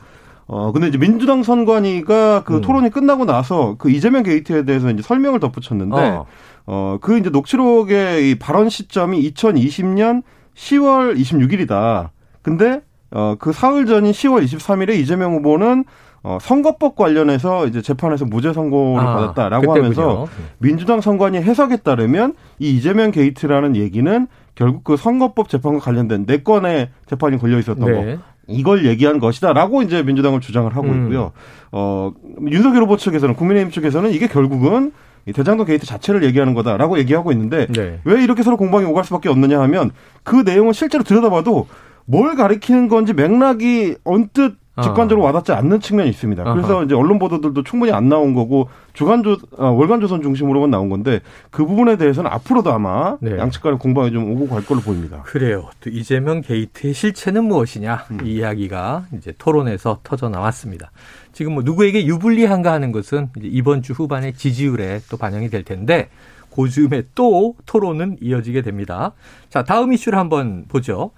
어, 0.46 0.72
근데 0.72 0.88
이제 0.88 0.98
민주당 0.98 1.42
선관위가 1.42 2.44
그 2.44 2.56
음. 2.56 2.60
토론이 2.60 2.90
끝나고 2.90 3.24
나서 3.24 3.76
그 3.78 3.90
이재명 3.90 4.22
게이트에 4.22 4.64
대해서 4.64 4.90
이제 4.90 5.02
설명을 5.02 5.40
덧붙였는데, 5.40 5.96
어, 5.96 6.26
어그 6.64 7.18
이제 7.18 7.30
녹취록의 7.30 8.30
이 8.30 8.34
발언 8.38 8.68
시점이 8.68 9.30
2020년 9.32 10.22
10월 10.56 11.16
26일이다. 11.18 12.10
근데, 12.42 12.80
어, 13.12 13.36
그 13.38 13.52
사흘 13.52 13.86
전인 13.86 14.12
10월 14.12 14.44
23일에 14.44 14.96
이재명 14.98 15.34
후보는 15.34 15.84
어, 16.24 16.38
선거법 16.40 16.94
관련해서 16.94 17.66
이제 17.66 17.82
재판에서 17.82 18.24
무죄 18.24 18.52
선고를 18.52 19.04
아, 19.04 19.16
받았다라고 19.16 19.74
하면서 19.74 20.26
민주당 20.58 21.00
선관위 21.00 21.38
해석에 21.38 21.78
따르면 21.78 22.34
이 22.60 22.76
이재명 22.76 23.10
게이트라는 23.10 23.74
얘기는 23.74 24.28
결국 24.54 24.84
그 24.84 24.96
선거법 24.96 25.48
재판과 25.48 25.80
관련된 25.80 26.24
네 26.26 26.44
건의 26.44 26.90
재판이 27.06 27.38
걸려 27.38 27.58
있었던 27.58 27.90
네. 27.90 28.18
이걸 28.48 28.84
얘기한 28.84 29.18
것이다라고 29.20 29.82
이제 29.82 30.02
민주당을 30.02 30.40
주장을 30.40 30.74
하고 30.74 30.88
음. 30.88 31.04
있고요. 31.04 31.26
음. 31.26 31.30
어, 31.72 32.12
윤석열 32.50 32.82
후보 32.82 32.96
측에서는 32.96 33.34
국민의힘 33.34 33.70
측에서는 33.72 34.10
이게 34.12 34.26
결국은 34.26 34.92
대장동 35.32 35.66
게이트 35.66 35.86
자체를 35.86 36.24
얘기하는 36.24 36.52
거다라고 36.54 36.98
얘기하고 36.98 37.30
있는데 37.32 37.66
네. 37.68 38.00
왜 38.04 38.22
이렇게 38.22 38.42
서로 38.42 38.56
공방이 38.56 38.84
오갈 38.86 39.04
수밖에 39.04 39.28
없느냐 39.28 39.60
하면 39.60 39.92
그내용을 40.24 40.74
실제로 40.74 41.04
들여다봐도 41.04 41.68
뭘 42.06 42.34
가리키는 42.34 42.88
건지 42.88 43.12
맥락이 43.12 43.94
언뜻 44.02 44.56
어. 44.74 44.82
직관적으로 44.82 45.26
와닿지 45.26 45.52
않는 45.52 45.80
측면이 45.80 46.08
있습니다. 46.10 46.44
그래서 46.54 46.82
이제 46.84 46.94
언론 46.94 47.18
보도들도 47.18 47.62
충분히 47.62 47.92
안 47.92 48.08
나온 48.08 48.32
거고 48.34 48.70
주간조 48.94 49.36
어, 49.58 49.66
월간조선 49.68 50.22
중심으로만 50.22 50.70
나온 50.70 50.88
건데 50.88 51.20
그 51.50 51.66
부분에 51.66 51.96
대해서는 51.96 52.30
앞으로도 52.30 52.72
아마 52.72 53.18
네. 53.20 53.36
양측 53.36 53.62
간의 53.62 53.78
공방이 53.78 54.12
좀 54.12 54.30
오고 54.32 54.48
갈 54.48 54.64
걸로 54.64 54.80
보입니다. 54.80 55.22
그래요. 55.24 55.68
또 55.80 55.90
이재명 55.90 56.40
게이트의 56.40 56.94
실체는 56.94 57.44
무엇이냐 57.44 58.04
음. 58.12 58.18
이 58.26 58.36
이야기가 58.42 59.06
이제 59.18 59.34
토론에서 59.36 59.98
터져 60.02 60.30
나왔습니다. 60.30 60.90
지금 61.32 61.52
뭐 61.54 61.62
누구에게 61.62 62.06
유불리한가 62.06 62.72
하는 62.72 62.92
것은 62.92 63.28
이번 63.42 63.82
주 63.82 63.92
후반에 63.92 64.32
지지율에 64.32 65.00
또 65.10 65.18
반영이 65.18 65.50
될 65.50 65.64
텐데 65.64 66.08
고즈음에 66.50 67.02
그 67.02 67.06
또 67.14 67.54
토론은 67.66 68.16
이어지게 68.22 68.62
됩니다. 68.62 69.12
자 69.50 69.64
다음 69.64 69.92
이슈를 69.92 70.18
한번 70.18 70.64
보죠. 70.66 71.10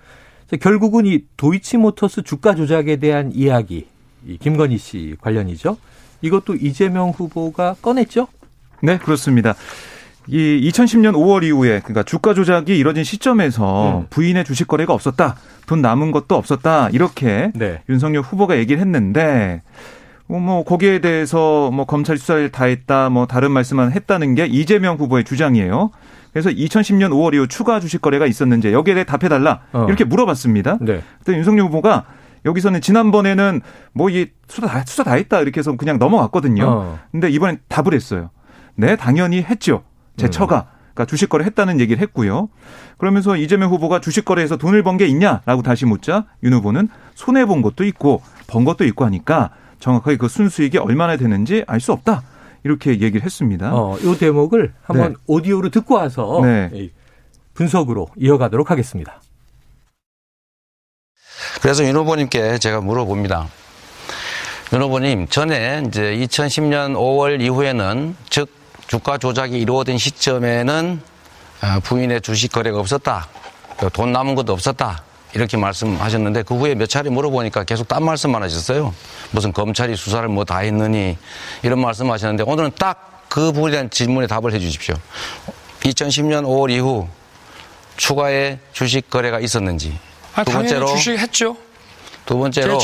결국은 0.61 1.07
이 1.07 1.21
도이치모터스 1.37 2.23
주가 2.23 2.55
조작에 2.55 2.97
대한 2.97 3.33
이야기, 3.35 3.87
이 4.27 4.37
김건희 4.39 4.79
씨 4.79 5.17
관련이죠. 5.21 5.77
이것도 6.23 6.57
이재명 6.57 7.11
후보가 7.11 7.77
꺼냈죠? 7.83 8.29
네, 8.83 8.99
그렇습니다. 8.99 9.55
이 10.27 10.37
2010년 10.73 11.13
5월 11.15 11.45
이후에 11.45 11.81
그러니까 11.81 12.03
주가 12.03 12.33
조작이 12.33 12.79
이뤄진 12.79 13.05
시점에서 13.05 13.99
음. 14.01 14.07
부인의 14.09 14.45
주식 14.45 14.67
거래가 14.69 14.95
없었다. 14.95 15.37
돈 15.67 15.83
남은 15.83 16.13
것도 16.13 16.35
없었다. 16.35 16.89
이렇게 16.91 17.51
네. 17.55 17.83
윤석열 17.91 18.23
후보가 18.23 18.57
얘기를 18.57 18.81
했는데 18.81 19.61
뭐, 20.27 20.41
뭐 20.41 20.65
거기에 20.65 21.01
대해서 21.01 21.71
뭐 21.71 21.85
검찰 21.85 22.17
수사를 22.17 22.51
다 22.51 22.65
했다 22.65 23.11
뭐 23.11 23.27
다른 23.27 23.51
말씀만 23.53 23.93
했다는 23.93 24.35
게 24.35 24.47
이재명 24.47 24.97
후보의 24.97 25.25
주장이에요. 25.25 25.91
그래서 26.35 26.51
2010년 26.51 27.11
5월 27.13 27.33
이후 27.33 27.47
추가 27.47 27.79
주식 27.79 28.03
거래가 28.03 28.27
있었는지 28.27 28.73
여기에 28.73 28.95
대해 28.95 29.05
답해달라 29.05 29.61
어. 29.73 29.85
이렇게 29.87 30.03
물어봤습니다. 30.03 30.79
네. 30.81 31.01
그때 31.21 31.33
윤석열 31.33 31.67
후보가 31.67 32.05
여기서는 32.45 32.81
지난번에는 32.83 33.63
뭐 33.93 34.11
이 34.11 34.27
수사 34.49 34.67
다, 34.67 34.85
수사 34.85 35.05
다 35.05 35.15
했다 35.15 35.39
이렇게 35.41 35.61
해서 35.61 35.77
그냥 35.77 36.01
넘어갔거든요. 36.01 36.67
어. 36.69 36.99
근데 37.13 37.31
이번엔 37.31 37.61
답을 37.69 37.95
했어요. 37.95 38.31
네, 38.75 38.97
당연히 38.97 39.43
했죠. 39.45 39.85
제 40.17 40.27
음. 40.27 40.31
처가. 40.33 40.67
그러니까 40.95 41.05
주식 41.07 41.29
거래 41.29 41.45
했다는 41.45 41.79
얘기를 41.79 42.03
했고요. 42.03 42.49
그러면서 42.99 43.37
이재명 43.37 43.71
후보가 43.71 44.01
주식 44.01 44.25
거래에서 44.25 44.57
돈을 44.57 44.83
번 44.83 44.97
게 44.97 45.07
있냐라고 45.07 45.63
다시 45.63 45.87
묻자 45.87 46.25
윤 46.43 46.53
후보는 46.53 46.89
손해 47.15 47.47
본 47.47 47.63
것도 47.63 47.85
있고 47.85 48.23
번 48.49 48.65
것도 48.65 48.85
있고 48.87 49.05
하니까 49.05 49.51
정확하게 49.79 50.17
그 50.19 50.27
순수익이 50.27 50.79
얼마나 50.79 51.17
되는지 51.17 51.63
알 51.69 51.79
수 51.81 51.93
없다. 51.93 52.23
이렇게 52.65 52.93
얘기를 52.93 53.23
했습니다. 53.23 53.73
어, 53.75 53.97
이 54.01 54.17
대목을 54.19 54.73
한번 54.83 55.09
네. 55.13 55.19
오디오로 55.27 55.69
듣고 55.69 55.95
와서 55.97 56.41
네. 56.43 56.91
분석으로 57.53 58.09
이어가도록 58.19 58.71
하겠습니다. 58.71 59.21
그래서 61.61 61.85
윤 61.85 61.95
후보님께 61.97 62.59
제가 62.59 62.81
물어봅니다. 62.81 63.47
윤 64.73 64.83
후보님, 64.83 65.29
전에 65.29 65.85
이제 65.87 66.17
2010년 66.17 66.95
5월 66.95 67.41
이후에는 67.43 68.17
즉 68.31 68.49
주가 68.89 69.19
조작이 69.19 69.61
이루어진 69.61 69.99
시점에는 69.99 71.01
아, 71.61 71.81
부인의 71.81 72.23
주식 72.23 72.51
거래가 72.51 72.79
없었다. 72.81 73.29
돈 73.93 74.13
남은 74.13 74.35
것도 74.37 74.53
없었다. 74.53 75.03
이렇게 75.35 75.57
말씀하셨는데 75.57 76.45
그 76.45 76.55
후에 76.57 76.75
몇 76.75 76.89
차례 76.89 77.11
물어보니까 77.11 77.65
계속 77.65 77.89
딴 77.89 78.05
말씀만 78.05 78.43
하셨어요. 78.45 78.95
무슨 79.33 79.53
검찰이 79.53 79.97
수사를 79.97 80.27
뭐 80.29 80.45
다 80.45 80.59
했느니 80.59 81.17
이런 81.63 81.81
말씀하셨는데 81.81 82.45
오늘은 82.51 82.73
딱 82.79 83.11
그 83.27 83.51
부분에 83.51 83.73
대한 83.73 83.91
질문에 83.91 84.29
답을 84.29 84.53
해 84.55 84.61
주십시오. 84.61 84.95
2010년 85.81 86.45
5월 86.45 86.71
이후 86.71 87.09
추가의 87.97 88.61
주식 88.73 89.11
거래가 89.11 89.41
있었는지. 89.41 89.99
아, 90.37 90.45
두 90.45 90.53
번째로 90.53 90.87
주식했죠. 90.87 91.57
두 92.27 92.39
번째로 92.39 92.79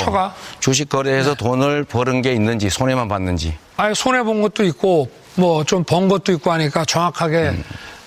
주식 0.59 0.89
거래에서 0.89 1.35
네. 1.35 1.37
돈을 1.37 1.85
버는 1.85 2.23
게 2.23 2.33
있는지 2.33 2.69
손해만 2.69 3.07
봤는지. 3.07 3.55
아니 3.77 3.95
손해 3.95 4.23
본 4.25 4.43
것도 4.43 4.65
있고 4.65 5.09
뭐 5.37 5.63
좀 5.63 5.85
번 5.85 6.09
것도 6.09 6.33
있고 6.33 6.51
하니까 6.51 6.85
정확하게 6.85 7.37
음. 7.51 7.65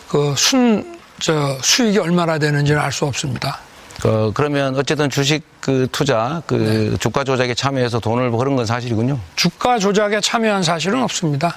그순 0.10 1.00
저 1.22 1.58
수익이 1.62 1.98
얼마나 2.00 2.40
되는지는 2.40 2.78
알 2.82 2.92
수 2.92 3.06
없습니다. 3.06 3.60
어, 4.06 4.32
그러면 4.34 4.76
어쨌든 4.76 5.10
주식 5.10 5.44
그 5.62 5.88
투자, 5.92 6.42
그 6.46 6.56
네. 6.56 6.98
주가 6.98 7.24
조작에 7.24 7.54
참여해서 7.54 8.00
돈을 8.00 8.32
벌은 8.32 8.56
건 8.56 8.66
사실이군요. 8.66 9.20
주가 9.36 9.80
조작에 9.80 10.20
참여한 10.22 10.64
사실은 10.64 11.02
없습니다. 11.04 11.56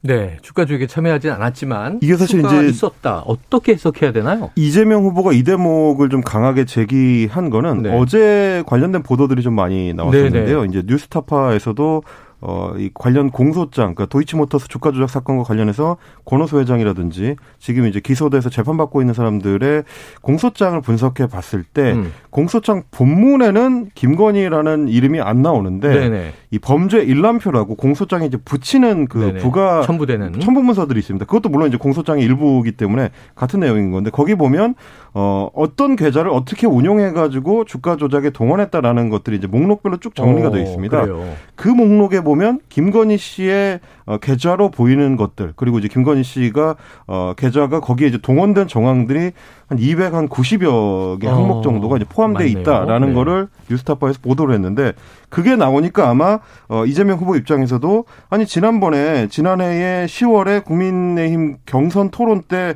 네, 0.00 0.36
주가 0.42 0.64
조작에 0.66 0.86
참여하지 0.86 1.30
않았지만 1.30 2.00
이게 2.02 2.16
사실 2.16 2.44
이제 2.44 2.68
있었다. 2.68 3.20
어떻게 3.26 3.72
해석해야 3.72 4.12
되나요? 4.12 4.50
이재명 4.54 5.02
후보가 5.04 5.32
이 5.32 5.42
대목을 5.44 6.10
좀 6.10 6.20
강하게 6.20 6.66
제기한 6.66 7.48
거는 7.50 7.82
네. 7.82 7.98
어제 7.98 8.62
관련된 8.66 9.02
보도들이 9.02 9.42
좀 9.42 9.54
많이 9.54 9.94
나왔었는데요. 9.94 10.46
네네. 10.46 10.62
네. 10.62 10.66
이제 10.68 10.82
뉴스타파에서도 10.86 12.02
어, 12.46 12.74
이 12.76 12.90
관련 12.92 13.30
공소장, 13.30 13.94
그러니까 13.94 14.04
도이치모터스 14.06 14.68
주가 14.68 14.92
조작 14.92 15.08
사건과 15.08 15.44
관련해서 15.44 15.96
권호소 16.26 16.60
회장이라든지 16.60 17.36
지금 17.58 17.86
이제 17.88 18.00
기소돼서 18.00 18.50
재판받고 18.50 19.00
있는 19.00 19.14
사람들의 19.14 19.82
공소장을 20.20 20.78
분석해 20.82 21.26
봤을 21.26 21.62
때 21.64 21.92
음. 21.92 22.12
공소장 22.28 22.82
본문에는 22.90 23.88
김건희라는 23.94 24.88
이름이 24.88 25.22
안 25.22 25.40
나오는데 25.40 25.88
네네. 25.88 26.32
이 26.50 26.58
범죄 26.58 26.98
일람표라고 26.98 27.76
공소장에 27.76 28.26
이제 28.26 28.36
붙이는 28.36 29.06
그 29.06 29.18
네네. 29.18 29.40
부가 29.40 29.80
첨부되는 29.82 30.40
첨부 30.40 30.62
문서들이 30.62 30.98
있습니다. 30.98 31.24
그것도 31.24 31.48
물론 31.48 31.68
이제 31.68 31.78
공소장의 31.78 32.22
일부이기 32.26 32.72
때문에 32.72 33.08
같은 33.36 33.60
내용인 33.60 33.90
건데 33.90 34.10
거기 34.10 34.34
보면 34.34 34.74
어, 35.16 35.48
어떤 35.54 35.94
계좌를 35.94 36.32
어떻게 36.32 36.66
운용해가지고 36.66 37.66
주가 37.66 37.96
조작에 37.96 38.30
동원했다라는 38.30 39.10
것들이 39.10 39.36
이제 39.36 39.46
목록별로 39.46 39.98
쭉 39.98 40.14
정리가 40.16 40.50
되어 40.50 40.62
있습니다. 40.62 41.00
그래요. 41.02 41.24
그 41.54 41.68
목록에 41.68 42.22
보면 42.22 42.58
김건희 42.68 43.16
씨의 43.16 43.78
어, 44.06 44.18
계좌로 44.18 44.70
보이는 44.72 45.14
것들 45.16 45.52
그리고 45.54 45.78
이제 45.78 45.86
김건희 45.86 46.24
씨가 46.24 46.74
어, 47.06 47.32
계좌가 47.36 47.78
거기에 47.78 48.08
이제 48.08 48.18
동원된 48.18 48.66
정황들이 48.66 49.30
한 49.68 49.78
290여 49.78 51.20
개 51.20 51.28
항목 51.28 51.58
어, 51.58 51.60
정도가 51.62 51.96
이제 51.98 52.06
포함돼 52.08 52.48
있다라는 52.48 53.08
네. 53.10 53.14
거를 53.14 53.46
뉴스타파에서 53.70 54.18
보도를 54.20 54.52
했는데 54.56 54.94
그게 55.28 55.54
나오니까 55.54 56.08
아마 56.10 56.40
어, 56.68 56.84
이재명 56.86 57.18
후보 57.18 57.36
입장에서도 57.36 58.04
아니 58.30 58.46
지난번에 58.46 59.28
지난해에 59.28 60.06
10월에 60.06 60.64
국민의힘 60.64 61.58
경선 61.66 62.10
토론 62.10 62.42
때 62.42 62.74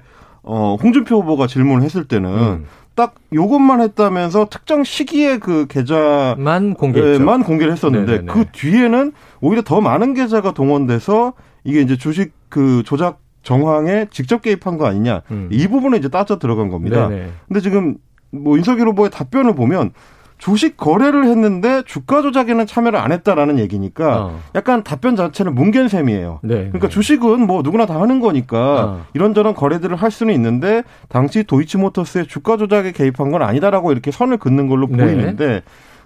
어, 0.51 0.77
홍준표 0.83 1.17
후보가 1.21 1.47
질문을 1.47 1.83
했을 1.83 2.09
때는 2.09 2.31
음. 2.31 2.65
딱 2.95 3.15
요것만 3.35 3.81
했다면서 3.83 4.47
특정 4.51 4.83
시기에 4.83 5.37
그 5.39 5.67
계좌만 5.69 6.73
공개만 6.75 7.41
예, 7.41 7.45
공개를 7.45 7.71
했었는데 7.73 8.13
네네네. 8.23 8.33
그 8.33 8.47
뒤에는 8.53 9.13
오히려 9.43 9.63
더 9.63 9.81
많은 9.83 10.15
계좌가 10.15 10.53
동원돼서 10.55 11.35
이게 11.65 11.81
이제 11.83 11.97
주식 11.99 12.33
그 12.49 12.83
조작 12.85 13.21
정황에 13.43 14.07
직접 14.11 14.41
개입한 14.43 14.79
거 14.79 14.87
아니냐 14.87 15.21
음. 15.31 15.49
이 15.53 15.69
부분에 15.69 15.99
이제 15.99 16.09
따져 16.09 16.39
들어간 16.39 16.71
겁니다. 16.71 17.09
네네. 17.09 17.31
근데 17.47 17.61
지금 17.61 17.99
뭐 18.31 18.57
인석일 18.57 18.89
후보의 18.89 19.11
답변을 19.11 19.55
보면 19.55 19.93
주식 20.39 20.77
거래를 20.77 21.25
했는데 21.27 21.83
주가 21.85 22.23
조작에는 22.23 22.65
참여를 22.67 22.99
안 22.99 23.13
했다라는 23.13 23.59
얘기니까 23.59 24.25
어. 24.27 24.39
약간 24.55 24.85
답변 24.85 25.17
자체는 25.17 25.55
뭉갠 25.55 25.89
셈이에요. 25.89 26.39
네, 26.43 26.55
그러니까 26.55 26.79
네. 26.87 26.89
주식은 26.89 27.47
뭐 27.47 27.63
누구나 27.63 27.85
다 27.87 28.01
하는 28.01 28.21
거니까 28.21 28.59
어. 28.85 29.03
이런저런 29.15 29.55
거래들을 29.55 29.97
할 29.97 30.11
수는 30.13 30.33
있는데 30.35 30.85
당시 31.09 31.43
도이치모터스의 31.43 32.27
주가 32.29 32.57
조작에 32.57 32.93
개입한 32.93 33.31
건 33.33 33.43
아니다라고 33.43 33.93
이렇게 33.93 34.13
선을 34.13 34.37
긋는 34.39 34.69
걸로 34.69 34.87
네. 34.89 34.97
보이는데 35.05 35.63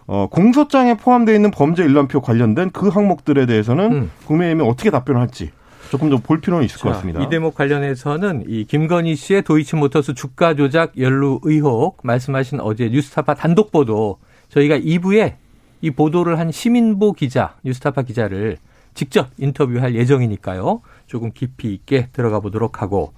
어, 0.07 0.27
공소장에 0.31 0.95
포함되어 0.97 1.35
있는 1.35 1.51
범죄 1.51 1.85
일람표 1.85 2.23
관련된 2.23 2.71
그 2.73 2.89
항목들에 2.89 3.47
대해서는 3.47 3.93
음. 3.93 4.11
국민의힘이 4.27 4.69
어떻게 4.69 4.91
답변할지 4.91 5.45
을 5.45 5.51
조금 5.93 6.09
더 6.09 6.17
볼 6.17 6.41
필요는 6.41 6.65
있을 6.65 6.79
자, 6.79 6.85
것 6.89 6.95
같습니다. 6.95 7.23
이 7.23 7.29
대목 7.29 7.55
관련해서는 7.55 8.45
이 8.49 8.65
김건희 8.65 9.15
씨의 9.15 9.43
도이치모터스 9.43 10.15
주가 10.15 10.55
조작 10.55 10.97
연루 10.99 11.41
의혹 11.43 11.99
말씀하신 12.03 12.61
어제 12.61 12.89
뉴스타파 12.89 13.35
단독 13.35 13.71
보도 13.71 14.17
저희가 14.49 14.79
2부에 14.79 15.35
이 15.83 15.91
보도를 15.91 16.39
한 16.39 16.51
시민보 16.51 17.13
기자 17.13 17.57
뉴스타파 17.63 18.03
기자를 18.03 18.57
직접 18.95 19.29
인터뷰할 19.37 19.95
예정이니까요. 19.95 20.81
조금 21.07 21.31
깊이 21.31 21.75
있게 21.75 22.09
들어가 22.15 22.41
보도록 22.41 22.81
하고 22.81 23.13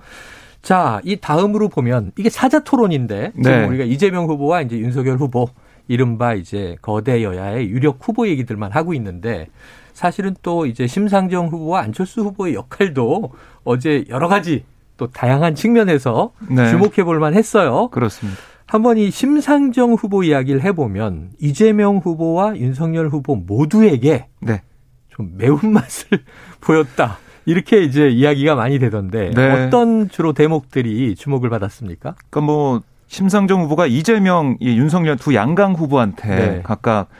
자, 0.61 1.01
이 1.05 1.15
다음으로 1.15 1.69
보면 1.69 2.11
이게 2.19 2.29
사자 2.29 2.65
토론인데 2.65 3.33
네. 3.37 3.67
우리가 3.67 3.85
이재명 3.85 4.25
후보와 4.27 4.63
이제 4.63 4.79
윤석열 4.81 5.17
후보 5.19 5.49
이른바 5.87 6.35
이제 6.35 6.75
거대 6.83 7.23
여야의 7.23 7.69
유력 7.71 7.99
후보 8.01 8.27
얘기들만 8.27 8.73
하고 8.73 8.95
있는데 8.95 9.47
사실은 9.95 10.35
또 10.43 10.67
이제 10.67 10.87
심상정 10.87 11.47
후보와 11.47 11.81
안철수 11.81 12.21
후보의 12.23 12.55
역할도 12.55 13.31
어제 13.65 14.05
여러 14.11 14.29
가지 14.29 14.65
또 14.97 15.07
다양한 15.07 15.55
측면에서 15.55 16.33
네. 16.51 16.69
주목해 16.69 17.05
볼 17.05 17.21
만했어요. 17.21 17.89
그렇습니다. 17.89 18.39
한번 18.67 18.99
이 18.99 19.11
심상정 19.11 19.93
후보 19.95 20.25
이야기를 20.25 20.63
해보면 20.63 21.31
이재명 21.41 21.99
후보와 21.99 22.57
윤석열 22.57 23.09
후보 23.09 23.37
모두에게 23.37 24.27
네. 24.41 24.63
좀 25.09 25.33
매운맛을 25.37 26.09
보였다. 26.61 27.19
이렇게 27.47 27.83
이제 27.83 28.09
이야기가 28.09 28.55
많이 28.57 28.79
되던데 28.79 29.31
네. 29.33 29.51
어떤 29.67 30.09
주로 30.09 30.33
대목들이 30.33 31.15
주목을 31.15 31.51
받았습니까? 31.51 32.17
그러니까 32.31 32.41
뭐 32.53 32.81
심상정 33.07 33.63
후보가 33.65 33.87
이재명, 33.87 34.57
윤석열 34.61 35.17
두 35.17 35.35
양강 35.35 35.75
후보한테 35.75 36.27
네. 36.29 36.61
각각 36.65 37.11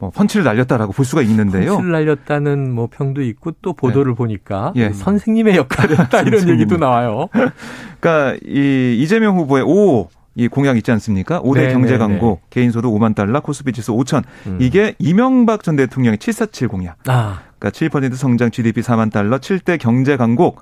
뭐 0.00 0.08
펀치를 0.08 0.44
날렸다라고 0.44 0.92
볼 0.94 1.04
수가 1.04 1.20
있는데요. 1.22 1.72
펀치를 1.76 1.92
날렸다는 1.92 2.72
뭐 2.72 2.88
평도 2.90 3.22
있고 3.22 3.52
또 3.62 3.74
보도를 3.74 4.12
네. 4.12 4.16
보니까 4.16 4.72
예. 4.76 4.88
그 4.88 4.94
선생님의 4.94 5.56
역할이었다 5.56 6.22
이런 6.22 6.48
얘기도 6.48 6.78
나와요. 6.78 7.28
그러니까 8.00 8.38
이 8.46 8.96
이재명 8.98 9.36
후보의 9.36 9.62
오이 9.64 10.48
공약 10.48 10.78
있지 10.78 10.90
않습니까? 10.92 11.42
5대 11.42 11.70
경제 11.72 11.92
네, 11.92 11.98
광고, 11.98 12.40
개인 12.48 12.70
소득 12.72 12.90
5만 12.90 13.14
달러, 13.14 13.40
코스피 13.40 13.72
지수 13.74 13.92
5천. 13.92 14.24
음. 14.46 14.58
이게 14.58 14.94
이명박 14.98 15.62
전 15.62 15.76
대통령의 15.76 16.16
747 16.16 16.68
공약. 16.68 16.96
아. 17.06 17.40
그러니까 17.58 17.68
7% 17.98 18.14
성장 18.14 18.50
GDP 18.50 18.80
4만 18.80 19.12
달러, 19.12 19.36
7대 19.38 19.78
경제 19.78 20.16
광고. 20.16 20.56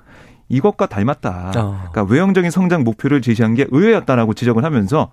이것과 0.49 0.87
닮았다. 0.87 1.51
어. 1.57 1.83
그러니까 1.91 2.11
외형적인 2.11 2.49
성장 2.49 2.83
목표를 2.83 3.21
제시한 3.21 3.53
게 3.53 3.67
의외였다라고 3.69 4.33
지적을 4.33 4.63
하면서 4.65 5.11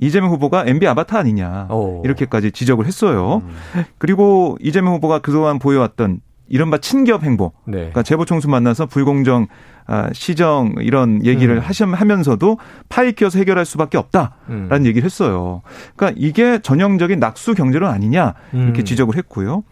이재명 0.00 0.30
후보가 0.30 0.64
MB 0.66 0.86
아바타 0.88 1.18
아니냐 1.20 1.68
오. 1.70 2.02
이렇게까지 2.04 2.52
지적을 2.52 2.86
했어요. 2.86 3.42
음. 3.44 3.84
그리고 3.98 4.56
이재명 4.60 4.94
후보가 4.94 5.20
그동안 5.20 5.58
보여왔던 5.58 6.20
이른바 6.48 6.76
친기업 6.78 7.22
행보, 7.22 7.52
네. 7.64 7.76
그러니까 7.78 8.02
재보총수 8.02 8.48
만나서 8.50 8.86
불공정 8.86 9.46
아, 9.86 10.08
시정 10.12 10.74
이런 10.78 11.24
얘기를 11.26 11.56
음. 11.56 11.60
하시면서도 11.60 12.58
파이 12.88 13.12
끼어서 13.12 13.38
해결할 13.38 13.64
수밖에 13.64 13.98
없다라는 13.98 14.36
음. 14.72 14.86
얘기를 14.86 15.04
했어요. 15.04 15.62
그러니까 15.94 16.18
이게 16.20 16.58
전형적인 16.60 17.18
낙수 17.18 17.54
경제론 17.54 17.90
아니냐 17.92 18.34
이렇게 18.52 18.82
음. 18.82 18.84
지적을 18.84 19.16
했고요. 19.16 19.62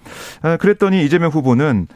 아, 0.42 0.56
그랬더니 0.58 1.04
이재명 1.04 1.30
후보는 1.30 1.86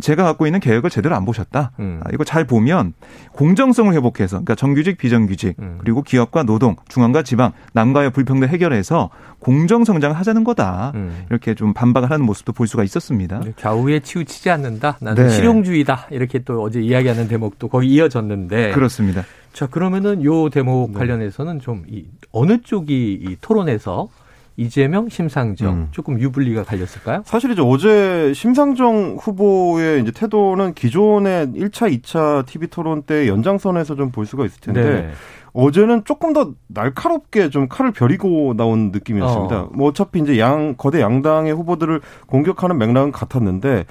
제가 0.00 0.24
갖고 0.24 0.46
있는 0.46 0.58
계획을 0.58 0.90
제대로 0.90 1.14
안 1.14 1.24
보셨다. 1.24 1.70
음. 1.78 2.00
아, 2.02 2.10
이거 2.12 2.24
잘 2.24 2.44
보면 2.44 2.92
공정성을 3.32 3.92
회복해서 3.94 4.36
그러니까 4.36 4.54
정규직 4.56 4.96
비정규직 4.98 5.54
음. 5.60 5.76
그리고 5.80 6.02
기업과 6.02 6.42
노동 6.42 6.76
중앙과 6.88 7.22
지방 7.22 7.52
남과의 7.72 8.10
불평등 8.10 8.48
해결해서 8.48 9.10
공정 9.38 9.84
성장을 9.84 10.16
하자는 10.16 10.42
거다. 10.44 10.90
음. 10.96 11.24
이렇게 11.30 11.54
좀 11.54 11.72
반박을 11.74 12.10
하는 12.10 12.24
모습도 12.24 12.52
볼 12.52 12.66
수가 12.66 12.82
있었습니다. 12.84 13.42
좌우에 13.56 14.00
치우치지 14.00 14.50
않는다. 14.50 14.96
나는 15.00 15.24
네. 15.24 15.28
실용주의다. 15.30 16.08
이렇게 16.10 16.38
또 16.40 16.62
어제 16.62 16.80
이야기하는 16.80 17.28
대목도 17.28 17.65
또 17.66 17.68
거기 17.68 17.88
이어졌는데 17.88 18.70
그렇습니다. 18.72 19.24
자 19.52 19.66
그러면은 19.66 20.22
요 20.24 20.48
대목 20.48 20.92
네. 20.92 20.98
관련해서는 20.98 21.60
좀 21.60 21.84
이 21.88 22.04
어느 22.32 22.60
쪽이 22.62 23.12
이 23.12 23.36
토론에서 23.40 24.08
이재명, 24.56 25.08
심상정 25.08 25.72
음. 25.72 25.88
조금 25.92 26.18
유불리가 26.20 26.64
갈렸을까요? 26.64 27.22
사실 27.24 27.52
이제 27.52 27.62
어제 27.64 28.32
심상정 28.34 29.18
후보의 29.20 30.02
이제 30.02 30.10
태도는 30.10 30.74
기존의 30.74 31.48
1차, 31.48 31.96
2차 32.00 32.44
TV 32.46 32.68
토론 32.68 33.02
때 33.02 33.28
연장선에서 33.28 33.94
좀 33.94 34.10
볼 34.10 34.26
수가 34.26 34.44
있을 34.46 34.60
텐데 34.60 34.82
네. 34.82 35.10
어제는 35.52 36.04
조금 36.04 36.32
더 36.32 36.52
날카롭게 36.68 37.50
좀 37.50 37.68
칼을 37.68 37.92
벼리고 37.92 38.54
나온 38.56 38.90
느낌이었습니다. 38.90 39.60
어. 39.62 39.70
뭐 39.72 39.90
어차피 39.90 40.18
이제 40.20 40.38
양 40.38 40.74
거대 40.76 41.00
양당의 41.00 41.52
후보들을 41.52 42.00
공격하는 42.26 42.76
맥락은 42.78 43.12
같았는데 43.12 43.84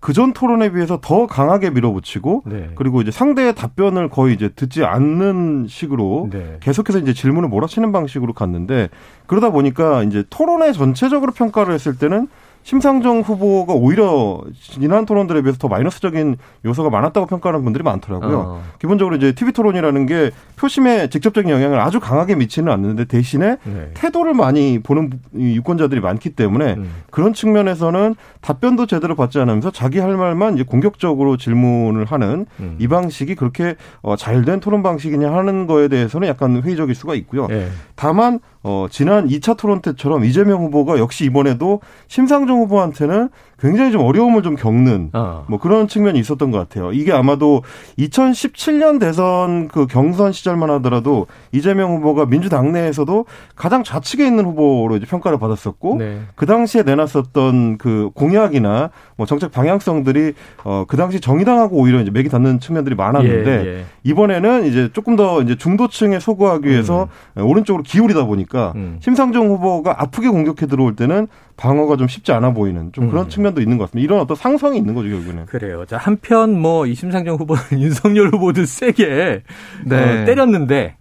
그전 0.00 0.32
토론에 0.32 0.72
비해서 0.72 0.98
더 1.00 1.26
강하게 1.26 1.70
밀어붙이고 1.70 2.42
네. 2.46 2.70
그리고 2.74 3.02
이제 3.02 3.10
상대의 3.10 3.54
답변을 3.54 4.08
거의 4.08 4.34
이제 4.34 4.48
듣지 4.48 4.82
않는 4.82 5.66
식으로 5.68 6.30
네. 6.32 6.56
계속해서 6.60 6.98
이제 7.00 7.12
질문을 7.12 7.50
몰아치는 7.50 7.92
방식으로 7.92 8.32
갔는데 8.32 8.88
그러다 9.26 9.50
보니까 9.50 10.02
이제 10.04 10.24
토론회 10.30 10.72
전체적으로 10.72 11.32
평가를 11.32 11.74
했을 11.74 11.96
때는 11.98 12.28
심상정 12.70 13.22
후보가 13.22 13.72
오히려 13.72 14.40
지난 14.60 15.04
토론들에 15.04 15.42
비해서 15.42 15.58
더 15.58 15.66
마이너스적인 15.66 16.36
요소가 16.64 16.88
많았다고 16.88 17.26
평가하는 17.26 17.64
분들이 17.64 17.82
많더라고요. 17.82 18.38
어. 18.38 18.62
기본적으로 18.78 19.16
이제 19.16 19.32
TV 19.32 19.50
토론이라는 19.52 20.06
게 20.06 20.30
표심에 20.56 21.08
직접적인 21.10 21.50
영향을 21.50 21.80
아주 21.80 21.98
강하게 21.98 22.36
미치는 22.36 22.70
않는데 22.72 23.06
대신에 23.06 23.56
네. 23.64 23.90
태도를 23.94 24.34
많이 24.34 24.78
보는 24.78 25.10
유권자들이 25.34 26.00
많기 26.00 26.30
때문에 26.30 26.74
음. 26.74 26.90
그런 27.10 27.32
측면에서는 27.34 28.14
답변도 28.40 28.86
제대로 28.86 29.16
받지 29.16 29.40
않으면서 29.40 29.72
자기 29.72 29.98
할 29.98 30.16
말만 30.16 30.54
이제 30.54 30.62
공격적으로 30.62 31.38
질문을 31.38 32.04
하는 32.04 32.46
음. 32.60 32.76
이 32.78 32.86
방식이 32.86 33.34
그렇게 33.34 33.74
어, 34.00 34.14
잘된 34.14 34.60
토론 34.60 34.84
방식이냐 34.84 35.32
하는 35.32 35.66
거에 35.66 35.88
대해서는 35.88 36.28
약간 36.28 36.62
회의적일 36.62 36.94
수가 36.94 37.16
있고요. 37.16 37.48
네. 37.48 37.66
다만 37.96 38.38
어, 38.62 38.86
지난 38.90 39.26
2차 39.26 39.56
토론 39.56 39.80
때처럼 39.80 40.24
이재명 40.24 40.64
후보가 40.64 40.98
역시 40.98 41.24
이번에도 41.24 41.80
심상정 42.08 42.58
후보한테는 42.58 43.30
굉장히 43.60 43.92
좀 43.92 44.02
어려움을 44.02 44.42
좀 44.42 44.56
겪는 44.56 45.10
어. 45.12 45.44
뭐 45.48 45.58
그런 45.58 45.86
측면이 45.86 46.18
있었던 46.18 46.50
것 46.50 46.58
같아요. 46.58 46.92
이게 46.92 47.12
아마도 47.12 47.62
2017년 47.98 48.98
대선 48.98 49.68
그 49.68 49.86
경선 49.86 50.32
시절만 50.32 50.70
하더라도 50.70 51.26
이재명 51.52 51.96
후보가 51.96 52.26
민주당 52.26 52.72
내에서도 52.72 53.26
가장 53.54 53.84
좌측에 53.84 54.26
있는 54.26 54.46
후보로 54.46 54.96
이제 54.96 55.06
평가를 55.06 55.38
받았었고 55.38 55.96
네. 55.98 56.20
그 56.34 56.46
당시에 56.46 56.82
내놨었던 56.82 57.78
그 57.78 58.10
공약이나 58.14 58.90
뭐 59.16 59.26
정책 59.26 59.52
방향성들이 59.52 60.32
어그 60.64 60.96
당시 60.96 61.20
정의당하고 61.20 61.76
오히려 61.76 62.00
이제 62.00 62.10
맥이 62.10 62.28
닿는 62.30 62.60
측면들이 62.60 62.94
많았는데 62.94 63.50
예, 63.50 63.66
예. 63.80 63.84
이번에는 64.04 64.66
이제 64.66 64.90
조금 64.92 65.16
더 65.16 65.42
이제 65.42 65.56
중도층에 65.56 66.18
소구하기 66.18 66.66
위해서 66.68 67.08
음. 67.36 67.44
오른쪽으로 67.46 67.82
기울이다 67.82 68.24
보니까 68.24 68.72
음. 68.76 68.96
심상정 69.00 69.48
후보가 69.48 69.96
아프게 69.98 70.28
공격해 70.28 70.66
들어올 70.66 70.96
때는 70.96 71.26
방어가 71.60 71.96
좀 71.96 72.08
쉽지 72.08 72.32
않아 72.32 72.54
보이는 72.54 72.90
좀 72.92 73.10
그런 73.10 73.26
음. 73.26 73.28
측면도 73.28 73.60
있는 73.60 73.76
것 73.76 73.84
같습니다. 73.84 74.02
이런 74.02 74.20
어떤 74.20 74.34
상성이 74.36 74.78
있는 74.78 74.94
거죠 74.94 75.10
결국에는. 75.10 75.46
그래요. 75.46 75.84
자 75.86 75.98
한편 75.98 76.58
뭐 76.58 76.86
이심상정 76.86 77.36
후보는 77.36 77.62
윤석열 77.78 78.28
후보도 78.28 78.64
세게 78.64 79.42
어, 79.44 79.82
네. 79.84 80.22
어, 80.22 80.24
때렸는데 80.24 80.96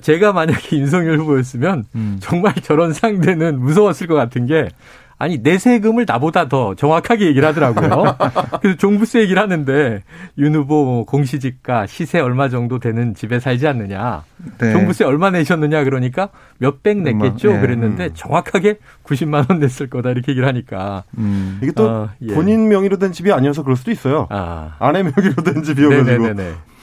제가 0.00 0.32
만약에 0.32 0.78
윤석열 0.78 1.18
후보였으면 1.18 1.84
음. 1.96 2.16
정말 2.20 2.54
저런 2.62 2.92
상대는 2.92 3.58
무서웠을 3.60 4.06
것 4.06 4.14
같은 4.14 4.46
게 4.46 4.68
아니 5.18 5.42
내 5.42 5.58
세금을 5.58 6.04
나보다 6.06 6.48
더 6.48 6.74
정확하게 6.74 7.26
얘기를 7.26 7.48
하더라고요. 7.48 8.16
그래서 8.60 8.76
종부세 8.76 9.20
얘기를 9.20 9.40
하는데 9.40 10.02
윤 10.38 10.54
후보 10.54 10.84
뭐 10.84 11.04
공시지가 11.04 11.86
시세 11.86 12.20
얼마 12.20 12.48
정도 12.50 12.78
되는 12.78 13.14
집에 13.14 13.40
살지 13.40 13.66
않느냐, 13.66 14.24
네. 14.58 14.72
종부세 14.72 15.04
얼마 15.04 15.30
내셨느냐 15.30 15.84
그러니까 15.84 16.28
몇 16.58 16.76
백 16.82 16.98
냈겠죠 16.98 17.52
네. 17.52 17.60
그랬는데 17.60 18.04
음. 18.06 18.10
정확하게 18.12 18.78
90만 19.04 19.50
원 19.50 19.58
냈을 19.60 19.88
거다 19.88 20.10
이렇게 20.10 20.32
얘기를 20.32 20.46
하니까 20.46 21.02
음. 21.16 21.58
이게 21.62 21.72
또 21.72 21.88
어, 21.88 22.08
예. 22.22 22.34
본인 22.34 22.68
명의로 22.68 22.98
된 22.98 23.12
집이 23.12 23.32
아니어서 23.32 23.62
그럴 23.62 23.76
수도 23.76 23.90
있어요. 23.90 24.26
아. 24.30 24.76
아내 24.78 25.02
명의로 25.02 25.42
된집이어가지 25.42 26.20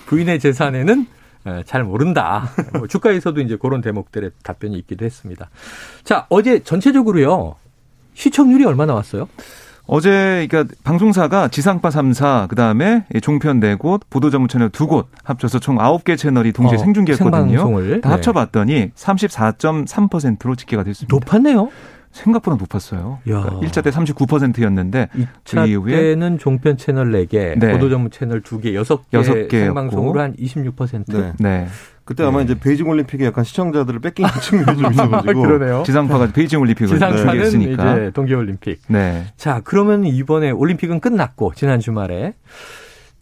부인의 0.08 0.40
재산에는 0.40 1.08
어, 1.46 1.62
잘 1.66 1.84
모른다. 1.84 2.50
뭐 2.74 2.88
주가에서도 2.88 3.40
이제 3.42 3.56
그런 3.56 3.82
대목들의 3.82 4.32
답변이 4.44 4.78
있기도 4.80 5.06
했습니다. 5.06 5.50
자, 6.04 6.26
어제 6.30 6.60
전체적으로요. 6.60 7.56
시청률이 8.14 8.66
얼마 8.66 8.86
나왔어요? 8.86 9.28
어제 9.86 10.48
그러니까 10.50 10.74
방송사가 10.86 11.50
지상파 11.50 11.90
3사 11.90 12.48
그다음에 12.48 13.04
종편 13.22 13.60
4곳 13.60 14.02
보도 14.10 14.30
전문 14.30 14.48
채널 14.48 14.70
2곳 14.70 15.06
합쳐서 15.26 15.60
총 15.60 15.78
9개 15.78 16.18
채널이 16.18 16.54
동시에 16.54 16.76
어, 16.78 16.80
생중계했거든요. 16.80 17.48
생방송을, 17.58 18.00
다 18.02 18.12
합쳐 18.12 18.32
봤더니 18.32 18.92
34.3%로 18.96 20.56
집계가 20.56 20.84
됐습니다. 20.86 21.14
높았네요. 21.14 21.70
생각보다 22.12 22.56
높았어요. 22.58 23.20
그러니까 23.26 23.56
1차 23.60 23.84
때 23.84 23.90
39%였는데 23.90 25.10
2차 25.46 25.64
그 25.64 25.68
이후에 25.68 26.00
때는 26.12 26.38
종편 26.38 26.78
채널 26.78 27.12
4개, 27.12 27.32
네. 27.32 27.56
네. 27.58 27.72
보도 27.74 27.90
전문 27.90 28.10
채널 28.10 28.42
2개, 28.42 28.80
6개, 28.86 29.48
6개 29.48 29.52
생방송으로 29.66 30.22
한 30.22 30.36
26%. 30.36 31.06
네. 31.08 31.34
네. 31.40 31.68
그때 32.06 32.24
아마 32.26 32.40
네. 32.40 32.44
이제 32.46 32.60
베이징 32.60 32.88
올림픽에 32.90 33.26
약간 33.26 33.44
시청자들을 33.44 34.02
뺏긴 34.02 34.26
측면이 34.42 34.78
좀 34.78 34.86
아, 34.88 34.90
있어가지고 34.92 35.42
그러네요. 35.42 35.84
지상파가 35.86 36.28
베이징 36.34 36.60
올림픽을 36.60 36.96
지상파는 36.96 37.24
준비했으니까. 37.26 38.00
이 38.06 38.12
동계 38.12 38.34
올림픽. 38.34 38.82
네. 38.88 39.26
자 39.38 39.62
그러면 39.64 40.04
이번에 40.06 40.52
올림픽은 40.52 41.00
끝났고 41.00 41.54
지난 41.56 41.80
주말에 41.80 42.34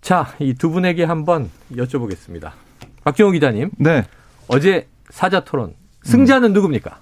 자이 0.01 0.55
두 0.57 0.71
분에게 0.71 1.03
한번 1.03 1.49
여쭤보겠습니다. 1.73 2.51
박정호 3.03 3.31
기자님. 3.31 3.69
네. 3.77 4.05
어제 4.47 4.87
사자 5.09 5.41
토론 5.43 5.73
승자는 6.03 6.49
음. 6.51 6.53
누굽니까? 6.53 6.97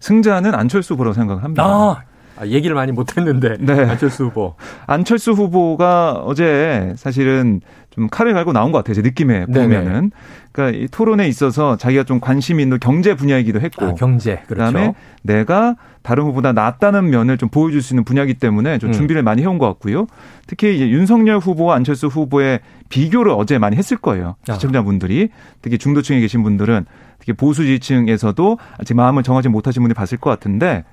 승자는 0.00 0.54
안철수 0.54 0.96
보라고 0.98 1.14
생각합니다. 1.14 1.64
아, 1.64 2.02
아, 2.36 2.46
얘기를 2.46 2.76
많이 2.76 2.92
못했는데 2.92 3.56
네. 3.58 3.80
안철수 3.84 4.24
후보. 4.24 4.54
안철수 4.86 5.32
후보가 5.32 6.22
어제 6.24 6.92
사실은 6.96 7.60
좀 7.90 8.08
칼을 8.08 8.34
갈고 8.34 8.52
나온 8.52 8.72
것 8.72 8.78
같아요. 8.78 8.94
제 8.94 9.00
느낌에 9.02 9.40
네, 9.40 9.46
네. 9.48 9.62
보면은. 9.78 9.92
네네. 9.92 10.10
그니까이 10.52 10.88
토론에 10.90 11.28
있어서 11.28 11.76
자기가 11.76 12.04
좀 12.04 12.18
관심 12.20 12.60
있는 12.60 12.78
경제 12.78 13.14
분야이기도 13.14 13.60
했고. 13.60 13.86
아, 13.86 13.94
경제. 13.94 14.42
그렇죠. 14.46 14.54
그다음에 14.72 14.94
내가 15.22 15.76
다른 16.02 16.24
후보보다 16.24 16.52
낫다는 16.52 17.10
면을 17.10 17.36
좀 17.36 17.48
보여줄 17.48 17.82
수 17.82 17.94
있는 17.94 18.04
분야이기 18.04 18.34
때문에 18.34 18.78
좀 18.78 18.90
음. 18.90 18.92
준비를 18.92 19.22
음. 19.22 19.24
많이 19.24 19.42
해온 19.42 19.58
것 19.58 19.66
같고요. 19.68 20.06
특히 20.46 20.74
이제 20.76 20.88
윤석열 20.90 21.38
후보와 21.38 21.74
안철수 21.76 22.06
후보의 22.06 22.60
비교를 22.90 23.32
어제 23.36 23.58
많이 23.58 23.76
했을 23.76 23.96
거예요. 23.96 24.36
아. 24.48 24.54
시청자분들이. 24.54 25.28
특히 25.62 25.78
중도층에 25.78 26.20
계신 26.20 26.42
분들은 26.42 26.84
특히 27.18 27.32
보수 27.32 27.64
지층에서도 27.64 28.58
아직 28.78 28.94
마음을 28.94 29.22
정하지 29.22 29.48
못하신 29.48 29.82
분이 29.82 29.94
봤을 29.94 30.18
것 30.18 30.30
같은데 30.30 30.84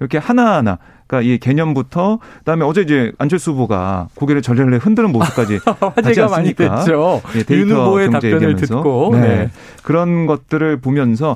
이렇게 0.00 0.18
하나하나 0.18 0.78
그니까이 1.06 1.38
개념부터 1.38 2.18
그다음에 2.40 2.66
어제 2.66 2.82
이제 2.82 3.12
안철수 3.16 3.52
후보가 3.52 4.08
고개를 4.14 4.42
절레절레 4.42 4.76
흔드는 4.76 5.10
모습까지 5.10 5.58
화제가 5.94 6.28
많이 6.28 6.52
됐죠. 6.52 7.22
네, 7.32 7.56
윤 7.56 7.70
후보의 7.70 8.10
답변을 8.10 8.34
얘기하면서. 8.34 8.66
듣고 8.76 9.10
네. 9.14 9.20
네. 9.22 9.50
그런 9.82 10.26
것들을 10.26 10.76
보면서 10.82 11.34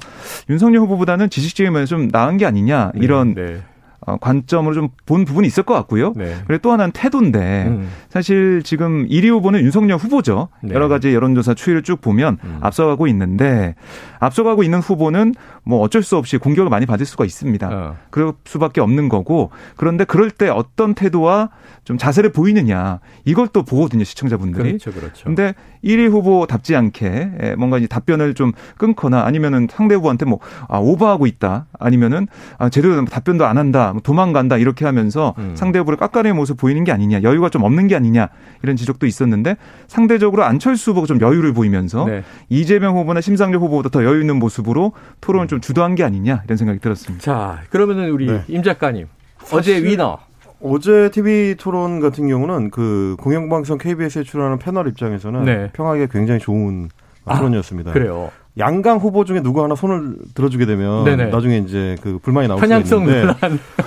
윤석열 0.50 0.80
후보보다는 0.82 1.30
지식적인 1.30 1.72
면에서 1.72 1.96
좀 1.96 2.08
나은 2.12 2.36
게 2.36 2.44
아니냐 2.44 2.92
이런 2.96 3.34
네. 3.34 3.62
어, 4.06 4.16
관점으로 4.18 4.74
좀 4.74 4.88
본 5.04 5.24
부분이 5.24 5.46
있을 5.48 5.64
것 5.64 5.74
같고요. 5.74 6.12
네. 6.14 6.36
그리고 6.46 6.62
또 6.62 6.72
하나는 6.72 6.90
태도인데 6.92 7.64
음. 7.66 7.88
사실 8.08 8.62
지금 8.62 9.06
1위 9.08 9.26
후보는 9.28 9.60
윤석열 9.60 9.96
후보죠. 9.98 10.48
네. 10.62 10.74
여러 10.74 10.86
가지 10.88 11.12
여론조사 11.12 11.54
추이를 11.54 11.82
쭉 11.82 12.00
보면 12.00 12.38
음. 12.44 12.58
앞서가고 12.60 13.06
있는데 13.08 13.74
앞서가고 14.20 14.62
있는 14.62 14.78
후보는 14.78 15.34
뭐 15.64 15.80
어쩔 15.80 16.02
수 16.02 16.16
없이 16.16 16.38
공격을 16.38 16.70
많이 16.70 16.86
받을 16.86 17.06
수가 17.06 17.24
있습니다. 17.24 17.68
어. 17.72 17.96
그럴 18.10 18.32
수밖에 18.44 18.80
없는 18.80 19.08
거고 19.08 19.50
그런데 19.76 20.04
그럴 20.04 20.30
때 20.30 20.48
어떤 20.48 20.94
태도와 20.94 21.50
좀 21.84 21.98
자세를 21.98 22.30
보이느냐 22.32 23.00
이걸 23.24 23.48
또 23.48 23.62
보거든요 23.62 24.04
시청자분들이. 24.04 24.70
그렇죠, 24.78 24.92
그렇죠. 24.92 25.24
근데 25.24 25.54
1위 25.84 26.10
후보답지 26.10 26.74
않게 26.74 27.30
예, 27.42 27.54
뭔가 27.56 27.78
이 27.78 27.86
답변을 27.86 28.34
좀 28.34 28.52
끊거나 28.76 29.22
아니면은 29.22 29.68
상대 29.70 29.94
후보한테 29.94 30.24
뭐 30.26 30.40
아, 30.68 30.78
오버하고 30.78 31.26
있다 31.26 31.66
아니면은 31.78 32.26
아, 32.58 32.68
제대로 32.68 33.04
답변도 33.04 33.44
안 33.46 33.56
한다 33.58 33.92
뭐 33.92 34.00
도망간다 34.02 34.56
이렇게 34.58 34.84
하면서 34.84 35.34
음. 35.38 35.52
상대 35.54 35.78
후보를 35.78 35.96
깎아내는 35.96 36.36
모습 36.36 36.56
보이는 36.56 36.82
게 36.84 36.90
아니냐 36.92 37.22
여유가 37.22 37.48
좀 37.50 37.62
없는 37.64 37.86
게 37.88 37.94
아니냐 37.96 38.28
이런 38.62 38.74
지적도 38.76 39.06
있었는데 39.06 39.56
상대적으로 39.88 40.42
안철수 40.44 40.90
후보가 40.90 41.06
좀 41.06 41.20
여유를 41.20 41.52
보이면서 41.52 42.04
네. 42.06 42.24
이재명 42.48 42.96
후보나 42.96 43.20
심상정 43.20 43.60
후보보다 43.62 43.88
더 43.90 44.04
여유 44.04 44.20
있는 44.22 44.38
모습으로 44.38 44.92
토론을 45.20 45.46
음. 45.50 45.51
좀 45.52 45.60
주도한 45.60 45.94
게 45.94 46.02
아니냐 46.02 46.42
이런 46.46 46.56
생각이 46.56 46.78
들었습니다. 46.80 47.22
자, 47.22 47.60
그러면은 47.68 48.08
우리 48.10 48.26
네. 48.26 48.42
임 48.48 48.62
작가님 48.62 49.06
어제 49.52 49.82
위너 49.84 50.18
어제 50.62 51.10
TV 51.10 51.56
토론 51.58 52.00
같은 52.00 52.26
경우는 52.26 52.70
그 52.70 53.16
공영방송 53.18 53.76
KBS에 53.76 54.22
출연하는 54.22 54.58
패널 54.58 54.88
입장에서는 54.88 55.44
네. 55.44 55.68
평하기에 55.74 56.08
굉장히 56.10 56.40
좋은 56.40 56.88
아, 57.26 57.36
토론이었습니다. 57.36 57.92
그래요. 57.92 58.30
양강 58.58 58.98
후보 58.98 59.24
중에 59.24 59.40
누구 59.40 59.62
하나 59.62 59.74
손을 59.74 60.16
들어주게 60.34 60.66
되면 60.66 61.04
네네. 61.04 61.26
나중에 61.30 61.58
이제 61.58 61.96
그 62.02 62.18
불만이 62.18 62.48
나올 62.48 62.60
수 62.60 62.66
있는데 62.66 63.20
논란. 63.20 63.36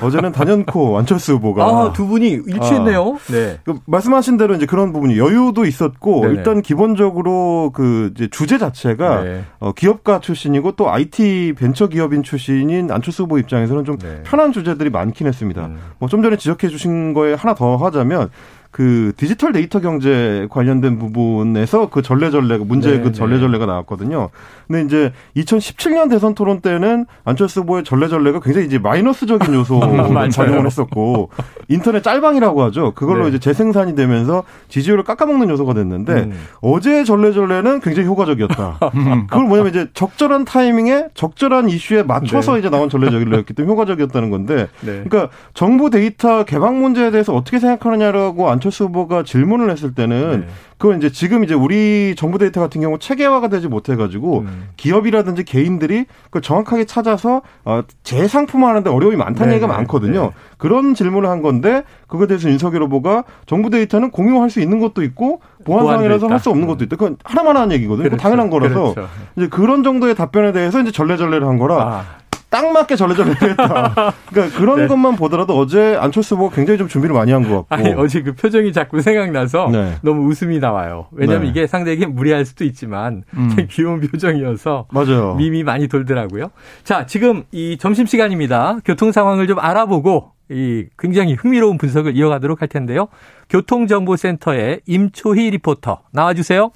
어제는 0.01 0.31
단연코 0.31 0.97
안철수 0.97 1.33
후보가 1.33 1.63
아, 1.63 1.93
두 1.93 2.07
분이 2.07 2.27
일치했네요. 2.47 3.13
아, 3.15 3.31
네. 3.31 3.59
그 3.63 3.75
말씀하신 3.85 4.37
대로 4.37 4.55
이제 4.55 4.65
그런 4.65 4.91
부분이 4.91 5.19
여유도 5.19 5.65
있었고 5.65 6.21
네네. 6.21 6.33
일단 6.33 6.61
기본적으로 6.63 7.71
그 7.75 8.11
이제 8.15 8.27
주제 8.31 8.57
자체가 8.57 9.23
네. 9.23 9.43
어, 9.59 9.71
기업가 9.71 10.19
출신이고 10.19 10.71
또 10.75 10.89
IT 10.91 11.53
벤처 11.57 11.87
기업인 11.87 12.23
출신인 12.23 12.89
안철수 12.91 13.23
후보 13.23 13.37
입장에서는 13.37 13.85
좀 13.85 13.99
네. 13.99 14.23
편한 14.23 14.51
주제들이 14.51 14.89
많긴 14.89 15.27
했습니다. 15.27 15.67
음. 15.67 15.77
뭐좀 15.99 16.23
전에 16.23 16.37
지적해 16.37 16.69
주신 16.69 17.13
거에 17.13 17.35
하나 17.35 17.53
더 17.53 17.75
하자면 17.75 18.29
그 18.75 19.13
디지털 19.15 19.53
데이터 19.53 19.79
경제 19.79 20.47
관련된 20.51 20.99
부분에서 20.99 21.87
그 21.87 22.01
전례전례 22.01 22.57
문제 22.57 22.91
네그 22.91 23.05
네. 23.07 23.11
전례전례가 23.13 23.65
나왔거든요. 23.65 24.31
근데 24.67 24.81
이제 24.83 25.13
2017년 25.37 26.09
대선 26.09 26.35
토론 26.35 26.59
때는 26.59 27.05
안철수 27.23 27.61
후보의 27.61 27.85
전례전례가 27.85 28.41
굉장히 28.41 28.65
이제 28.67 28.77
마이너스적인 28.77 29.53
요소로 29.55 30.29
작용을 30.29 30.65
했었고 30.65 31.29
인터넷 31.69 32.03
짤방이라고 32.03 32.63
하죠. 32.63 32.91
그걸로 32.95 33.23
네. 33.23 33.29
이제 33.29 33.39
재생산이 33.39 33.95
되면서 33.95 34.43
지지율을 34.67 35.05
깎아먹는 35.05 35.47
요소가 35.51 35.73
됐는데 35.73 36.13
음. 36.13 36.33
어제의 36.59 37.05
전례전례는 37.05 37.79
굉장히 37.79 38.09
효과적이었다. 38.09 38.79
그걸 39.29 39.45
뭐냐면 39.45 39.69
이제 39.69 39.87
적절한 39.93 40.43
타이밍에 40.43 41.05
적절한 41.13 41.69
이슈에 41.69 42.03
맞춰서 42.03 42.55
네. 42.55 42.59
이제 42.59 42.69
나온 42.69 42.89
전례전례였기 42.89 43.53
때문에 43.53 43.71
효과적이었다는 43.71 44.29
건데 44.31 44.67
네. 44.81 45.01
그러니까 45.07 45.29
정부 45.53 45.89
데이터 45.89 46.43
개방 46.43 46.81
문제에 46.81 47.09
대해서 47.11 47.33
어떻게 47.33 47.57
생각하느냐라고 47.59 48.49
안 48.49 48.59
안철수 48.65 48.85
후보가 48.85 49.23
질문을 49.23 49.69
했을 49.69 49.93
때는 49.93 50.41
네. 50.41 50.47
그건 50.77 50.97
이제 50.97 51.09
지금 51.11 51.43
이제 51.43 51.53
우리 51.53 52.15
정부 52.17 52.37
데이터 52.37 52.59
같은 52.59 52.81
경우 52.81 52.97
체계화가 52.99 53.47
되지 53.49 53.67
못해가지고 53.67 54.39
음. 54.39 54.69
기업이라든지 54.75 55.43
개인들이 55.45 56.05
그걸 56.25 56.41
정확하게 56.41 56.85
찾아서 56.85 57.41
어, 57.63 57.83
재상품화하는데 58.03 58.89
어려움이 58.89 59.15
많다는 59.17 59.51
네. 59.51 59.55
얘기가 59.55 59.67
많거든요. 59.71 60.21
네. 60.21 60.29
그런 60.57 60.93
질문을 60.95 61.29
한 61.29 61.41
건데 61.41 61.83
그거에 62.07 62.27
대해서 62.27 62.49
윤석열 62.49 62.83
후보가 62.83 63.23
정부 63.45 63.69
데이터는 63.69 64.11
공유할 64.11 64.49
수 64.49 64.59
있는 64.59 64.79
것도 64.79 65.03
있고 65.03 65.41
보안상이라서 65.63 66.27
할 66.27 66.39
수 66.45 66.49
없는 66.51 66.67
것도 66.67 66.83
있다. 66.83 66.95
그건 66.97 67.17
하나만 67.23 67.57
하는 67.57 67.75
얘기거든요. 67.77 68.03
그렇죠. 68.09 68.21
당연한 68.21 68.49
거라서 68.51 68.93
그렇죠. 68.93 69.07
이제 69.35 69.47
그런 69.47 69.81
정도의 69.83 70.13
답변에 70.13 70.51
대해서 70.51 70.79
이제 70.79 70.91
전례전례를 70.91 71.47
한 71.47 71.57
거라 71.57 71.75
아. 71.81 72.03
딱 72.55 72.71
맞게 72.71 72.95
전례전 72.95 73.35
했다. 73.41 74.13
그러니까 74.29 74.57
그런 74.57 74.77
네. 74.83 74.87
것만 74.87 75.17
보더라도 75.17 75.57
어제 75.57 75.97
안철수 75.99 76.35
후보가 76.35 76.55
굉장히 76.55 76.77
좀 76.77 76.87
준비를 76.87 77.13
많이 77.13 77.33
한 77.33 77.43
것 77.45 77.67
같고. 77.67 77.75
아니, 77.75 77.91
어제 77.97 78.21
그 78.21 78.33
표정이 78.33 78.71
자꾸 78.71 79.01
생각나서 79.01 79.67
네. 79.73 79.95
너무 80.01 80.29
웃음이 80.29 80.59
나와요. 80.59 81.07
왜냐하면 81.11 81.43
네. 81.43 81.49
이게 81.49 81.67
상대에게 81.67 82.05
무리할 82.05 82.45
수도 82.45 82.63
있지만 82.63 83.23
음. 83.33 83.49
귀여운 83.69 83.99
표정이어서 83.99 84.85
맞아요. 84.89 85.35
밈이 85.35 85.63
많이 85.63 85.89
돌더라고요. 85.89 86.51
자, 86.85 87.05
지금 87.05 87.43
이 87.51 87.77
점심 87.77 88.05
시간입니다. 88.05 88.77
교통 88.85 89.11
상황을 89.11 89.47
좀 89.47 89.59
알아보고 89.59 90.31
이 90.49 90.85
굉장히 90.97 91.33
흥미로운 91.33 91.77
분석을 91.77 92.15
이어가도록 92.15 92.61
할 92.61 92.69
텐데요. 92.69 93.09
교통정보센터의 93.49 94.79
임초희 94.87 95.49
리포터 95.51 96.03
나와주세요. 96.13 96.71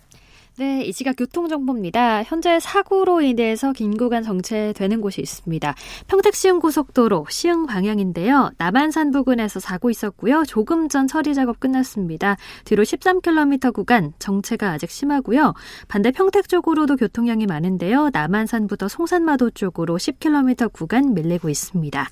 네, 0.60 0.82
이 0.84 0.91
시각 0.91 1.13
교통정보입니다. 1.13 2.24
현재 2.24 2.60
사고로 2.60 3.22
인해서 3.22 3.72
긴 3.72 3.95
구간 3.95 4.24
정체되는 4.24 5.00
곳이 5.00 5.22
있습니다. 5.22 5.74
평택 6.08 6.36
시흥 6.36 6.60
고속도로 6.60 7.28
시흥 7.30 7.65
방향인데요. 7.65 8.52
남한산 8.58 9.12
부근에서 9.12 9.62
사고 9.62 9.89
있었고요. 9.89 10.43
조금 10.45 10.89
전 10.89 11.08
처리 11.08 11.34
작업 11.34 11.62
끝났습니다. 11.62 12.36
뒤로 12.65 12.84
13km 12.84 13.72
구간 13.72 14.12
정체가 14.19 14.72
아직 14.72 14.89
심하고요. 14.89 15.54
반대 15.88 16.12
평택 16.12 16.50
쪽으로도 16.50 16.98
교통량이 16.98 17.45
많은데요. 17.45 18.10
남한산부터 18.12 18.89
송산마도 18.89 19.52
쪽으로 19.52 19.95
10km 19.98 20.74
구간 20.74 21.13
밀리고 21.13 21.48
있습니다. 21.48 22.06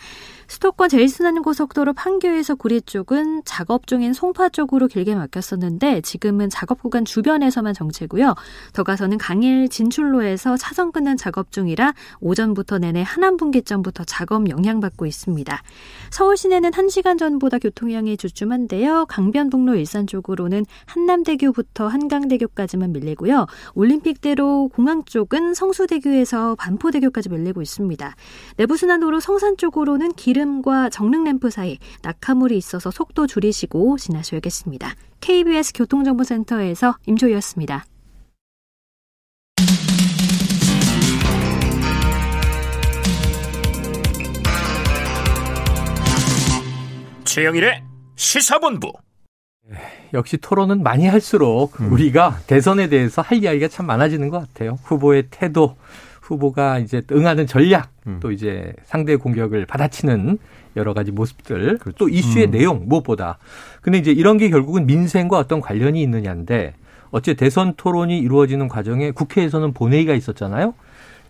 수도권 0.47 0.89
제일순환고속도로 0.89 1.93
판교에서 1.93 2.55
구리 2.55 2.81
쪽은 2.81 3.43
작업 3.45 3.85
중인 3.85 4.13
송파 4.13 4.49
쪽으로 4.49 4.87
길게 4.87 5.13
막혔었는데 5.15 6.01
지금은 6.01 6.49
작업 6.49 6.81
구간 6.81 7.03
주변에서만 7.05 7.73
정체고요. 7.73 8.33
더 8.73 8.83
가서는 8.83 9.17
강일 9.17 9.67
진출로에서 9.67 10.55
차선 10.57 10.91
끊는 10.91 11.17
작업 11.17 11.51
중이라 11.51 11.93
오전부터 12.21 12.79
내내 12.79 13.03
한남 13.05 13.35
분기점부터 13.37 14.05
작업 14.05 14.49
영향받고 14.49 15.05
있습니다. 15.05 15.61
서울 16.11 16.37
시내는 16.37 16.71
1시간 16.71 17.19
전보다 17.19 17.59
교통량이 17.59 18.15
주춤한데요. 18.17 19.05
강변북로 19.07 19.75
일산 19.75 20.07
쪽으로는 20.07 20.65
한남대교부터 20.85 21.87
한강대교까지만 21.87 22.93
밀리고요. 22.93 23.47
올림픽대로 23.73 24.69
공항 24.73 25.03
쪽은 25.03 25.53
성수대교에서 25.53 26.55
반포대교까지 26.55 27.29
밀리고 27.29 27.61
있습니다. 27.61 28.15
내부순환도로 28.57 29.19
성산 29.19 29.57
쪽으로는 29.57 30.13
길 30.13 30.36
기름과 30.37 30.89
정릉 30.89 31.23
램프 31.23 31.49
사이 31.49 31.77
낙하물이 32.03 32.55
있어서 32.57 32.91
속도 32.91 33.25
줄이시고 33.27 33.97
지나셔야겠습니다. 33.97 34.91
KBS 35.19 35.73
교통정보센터에서 35.75 36.95
임조희였습니다. 37.07 37.85
최영일의 47.23 47.83
시사본부. 48.15 48.91
역시 50.13 50.37
토론은 50.37 50.81
많이 50.83 51.07
할수록 51.07 51.79
음. 51.81 51.91
우리가 51.91 52.39
대선에 52.47 52.87
대해서 52.89 53.21
할 53.23 53.39
이야기가 53.39 53.67
참 53.69 53.85
많아지는 53.87 54.29
것 54.29 54.39
같아요. 54.39 54.77
후보의 54.83 55.27
태도, 55.31 55.75
후보가 56.27 56.79
이제 56.79 57.01
응하는 57.11 57.47
전략 57.47 57.91
음. 58.05 58.17
또 58.21 58.31
이제 58.31 58.73
상대 58.83 59.15
공격을 59.15 59.65
받아치는 59.65 60.37
여러 60.75 60.93
가지 60.93 61.11
모습들 61.11 61.77
그렇죠. 61.77 61.97
또 61.97 62.09
이슈의 62.09 62.47
음. 62.47 62.51
내용 62.51 62.83
무엇보다 62.87 63.37
근데 63.81 63.97
이제 63.97 64.11
이런 64.11 64.37
게 64.37 64.49
결국은 64.49 64.85
민생과 64.85 65.37
어떤 65.37 65.61
관련이 65.61 66.01
있느냐인데 66.01 66.73
어째 67.11 67.35
대선 67.35 67.73
토론이 67.77 68.19
이루어지는 68.19 68.67
과정에 68.67 69.11
국회에서는 69.11 69.73
본회의가 69.73 70.13
있었잖아요. 70.13 70.73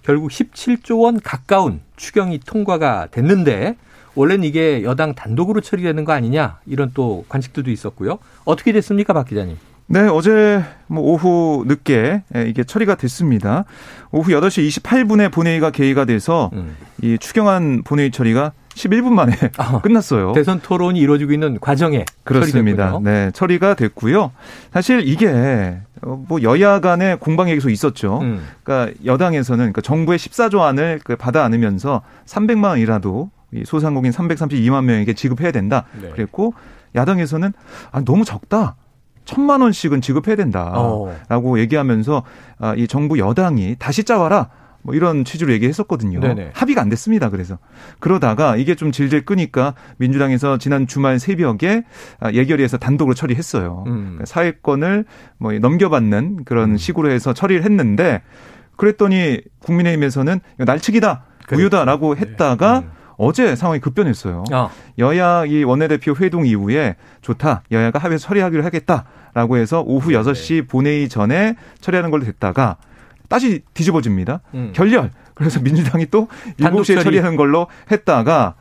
결국 0.02 0.32
17조 0.32 1.02
원 1.04 1.20
가까운 1.20 1.82
추경이 1.98 2.40
통과가 2.40 3.10
됐는데 3.12 3.76
원래는 4.16 4.44
이게 4.46 4.82
여당 4.84 5.14
단독으로 5.14 5.62
처리되는 5.62 6.04
거 6.06 6.14
아니냐 6.14 6.60
이런 6.66 6.92
또 6.96 7.26
관측들도 7.30 7.70
있었고요. 7.70 8.18
어떻게 8.46 8.72
됐습니까, 8.72 9.14
박 9.14 9.28
기자님? 9.28 9.58
네, 9.90 10.02
어제 10.02 10.64
뭐 10.88 11.02
오후 11.04 11.64
늦게 11.66 12.22
예, 12.36 12.42
이게 12.48 12.64
처리가 12.66 12.96
됐습니다. 12.96 13.64
오후 14.12 14.32
8시 14.32 14.82
28분에 14.82 15.32
본회의가 15.32 15.72
개의가 15.72 16.04
돼서 16.04 16.50
음. 16.54 16.76
이 17.02 17.18
추경안 17.18 17.84
본회의 17.84 18.12
처리가 18.12 18.52
11분 18.70 19.14
만에 19.14 19.34
아, 19.58 19.80
끝났어요. 19.80 20.34
대선 20.34 20.60
토론이 20.60 21.00
이루어지고 21.00 21.32
있는 21.32 21.58
과정에 21.62 22.04
그렇습니다. 22.26 22.90
처리됐군요. 22.92 23.10
네, 23.12 23.32
처리가 23.34 23.76
됐고요. 23.76 24.32
사실 24.74 25.08
이게 25.08 25.78
어, 26.02 26.22
뭐 26.28 26.42
여야 26.44 26.82
간의 26.82 27.18
공방얘기속 27.22 27.72
있었죠. 27.72 28.20
음. 28.22 28.46
그러니까 28.64 28.94
여당에서는 29.06 29.64
그니까 29.64 29.80
정부의 29.80 30.20
14조안을 30.20 31.00
그 31.04 31.16
받아 31.16 31.46
안으면서 31.46 32.02
300만 32.26 32.66
원이라도 32.72 33.30
이 33.54 33.64
소상공인 33.66 34.12
332만 34.12 34.84
명에게 34.84 35.14
지급해야 35.14 35.52
된다. 35.52 35.86
네. 36.00 36.10
그랬고 36.10 36.54
야당에서는 36.94 37.54
아, 37.94 38.02
너무 38.04 38.26
적다. 38.26 38.76
천만 39.28 39.62
원씩은 39.62 40.02
지급해야 40.02 40.36
된다라고 40.36 41.56
어. 41.56 41.60
얘기하면서 41.60 42.24
아, 42.60 42.74
이 42.76 42.88
정부 42.88 43.20
여당이 43.20 43.76
다시 43.78 44.04
짜와라. 44.04 44.50
뭐 44.84 44.96
이런 44.96 45.26
취지로 45.26 45.52
얘기했었거든요. 45.52 46.22
네네. 46.22 46.52
합의가 46.54 46.82
안 46.82 46.88
됐습니다. 46.88 47.30
그래서 47.30 47.58
그러다가 48.00 48.56
이게 48.56 48.74
좀 48.74 48.94
질질 48.94 49.26
끄니까 49.26 49.74
민주당에서 49.98 50.58
지난 50.58 50.88
주말 50.88 51.20
새벽에 51.20 51.84
아, 52.22 52.32
예결위에서 52.32 52.78
단독으로 52.78 53.14
처리했어요. 53.14 53.84
음. 53.88 54.00
그러니까 54.04 54.26
사회권을 54.26 55.04
뭐 55.40 55.52
넘겨받는 55.52 56.46
그런 56.46 56.72
음. 56.72 56.78
식으로 56.78 57.12
해서 57.12 57.34
처리를 57.34 57.64
했는데 57.66 58.22
그랬더니 58.78 59.42
국민의힘에서는 59.60 60.40
날치기다 60.60 61.26
우유다라고 61.52 62.16
네. 62.16 62.22
했다가 62.22 62.80
네. 62.80 62.86
음. 62.86 62.97
어제 63.18 63.56
상황이 63.56 63.80
급변했어요. 63.80 64.44
아. 64.52 64.70
여야 65.00 65.46
이 65.46 65.64
원내대표 65.64 66.16
회동 66.22 66.46
이후에 66.46 66.96
좋다. 67.22 67.64
여야가 67.72 68.00
합의 68.00 68.20
처리하기로 68.20 68.64
하겠다라고 68.64 69.58
해서 69.58 69.84
오후 69.86 70.12
네. 70.12 70.18
6시 70.20 70.68
본회의 70.68 71.10
전에 71.10 71.56
처리하는 71.82 72.12
걸로 72.12 72.24
됐다가 72.26 72.78
다시 73.28 73.62
뒤집어집니다. 73.74 74.42
음. 74.54 74.72
결렬. 74.74 75.10
그래서 75.34 75.60
민주당이 75.60 76.08
또 76.12 76.28
7시에 76.60 76.94
처리. 76.96 77.04
처리하는 77.04 77.36
걸로 77.36 77.68
했다가 77.92 78.56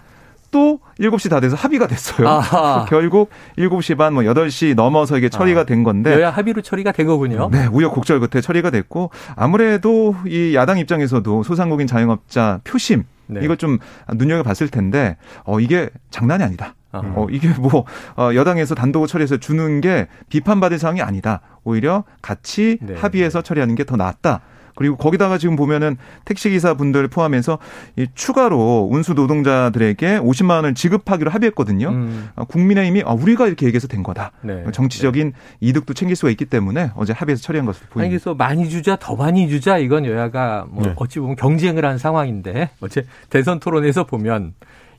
또 0.51 0.79
7시 1.01 1.29
다 1.29 1.40
돼서 1.40 1.55
합의가 1.55 1.87
됐어요. 1.87 2.40
결국 2.88 3.29
7시 3.59 3.99
반, 3.99 4.14
뭐 4.14 4.23
8시 4.23 4.75
넘어서 4.75 5.19
이게 5.19 5.29
처리가 5.29 5.62
아. 5.62 5.64
된 5.64 5.85
건데. 5.85 6.14
여야 6.14 6.31
합의로 6.31 6.62
처리가 6.62 6.92
된 6.92 7.07
거군요. 7.07 7.51
네, 7.53 7.66
우여곡절 7.66 8.21
끝에 8.21 8.40
처리가 8.40 8.71
됐고 8.71 9.11
아무래도 9.37 10.14
이 10.27 10.55
야당 10.55 10.79
입장에서도 10.79 11.42
소상공인 11.42 11.87
자영업자 11.87 12.61
표심 12.64 13.05
네. 13.29 13.41
이거 13.43 13.57
좀 13.57 13.79
눈여겨봤을 14.12 14.69
텐데 14.69 15.17
어 15.45 15.61
이게 15.61 15.91
장난이 16.11 16.43
아니다. 16.45 16.75
어 16.93 17.27
이게 17.31 17.51
뭐 17.51 17.85
어, 18.17 18.35
여당에서 18.35 18.75
단독 18.75 19.01
으로 19.01 19.07
처리해서 19.07 19.37
주는 19.37 19.81
게 19.83 20.09
비판받을 20.31 20.79
사항이 20.79 21.03
아니다. 21.03 21.41
오히려 21.65 22.05
같이 22.23 22.79
네. 22.83 22.95
합의해서 22.95 23.41
처리하는 23.43 23.75
게 23.75 23.85
더 23.87 23.95
낫다. 23.95 24.41
그리고 24.77 24.97
거기다가 24.97 25.39
지금 25.39 25.57
보면은 25.57 25.97
택시기사 26.25 26.75
분들 26.75 27.09
포함해서 27.09 27.59
이 27.97 28.07
추가로 28.15 28.89
운수 28.93 29.15
노동자들에게 29.15 30.19
50만 30.19 30.51
원을 30.57 30.75
지급하기로 30.75 31.31
합의했거든요. 31.31 31.89
음. 31.89 32.29
아, 32.37 32.45
국민의힘이 32.45 33.03
아, 33.05 33.12
우리가 33.15 33.49
이렇게 33.49 33.67
얘기해서 33.67 33.89
된 33.89 34.03
거다. 34.05 34.33
네. 34.43 34.62
뭐 34.62 34.71
정치적인 34.71 35.33
이득도 35.61 35.95
챙길 35.95 36.15
수가 36.15 36.31
있기 36.31 36.45
때문에 36.45 36.93
어제 36.95 37.12
합의해서 37.12 37.43
처리한 37.43 37.67
것으로 37.67 37.87
보입니다. 37.91 38.11
그래서 38.11 38.35
많이 38.35 38.69
주자 38.69 38.97
더 38.97 39.17
많이 39.17 39.49
주자 39.49 39.79
이건 39.79 40.05
여야가 40.05 40.67
뭐 40.69 40.85
네. 40.85 40.93
어찌 40.97 41.19
보면 41.21 41.37
경쟁을 41.37 41.85
한 41.85 41.97
상황인데 41.99 42.71
어제 42.81 43.05
대선 43.31 43.59
토론에서 43.59 44.05
보면 44.05 44.53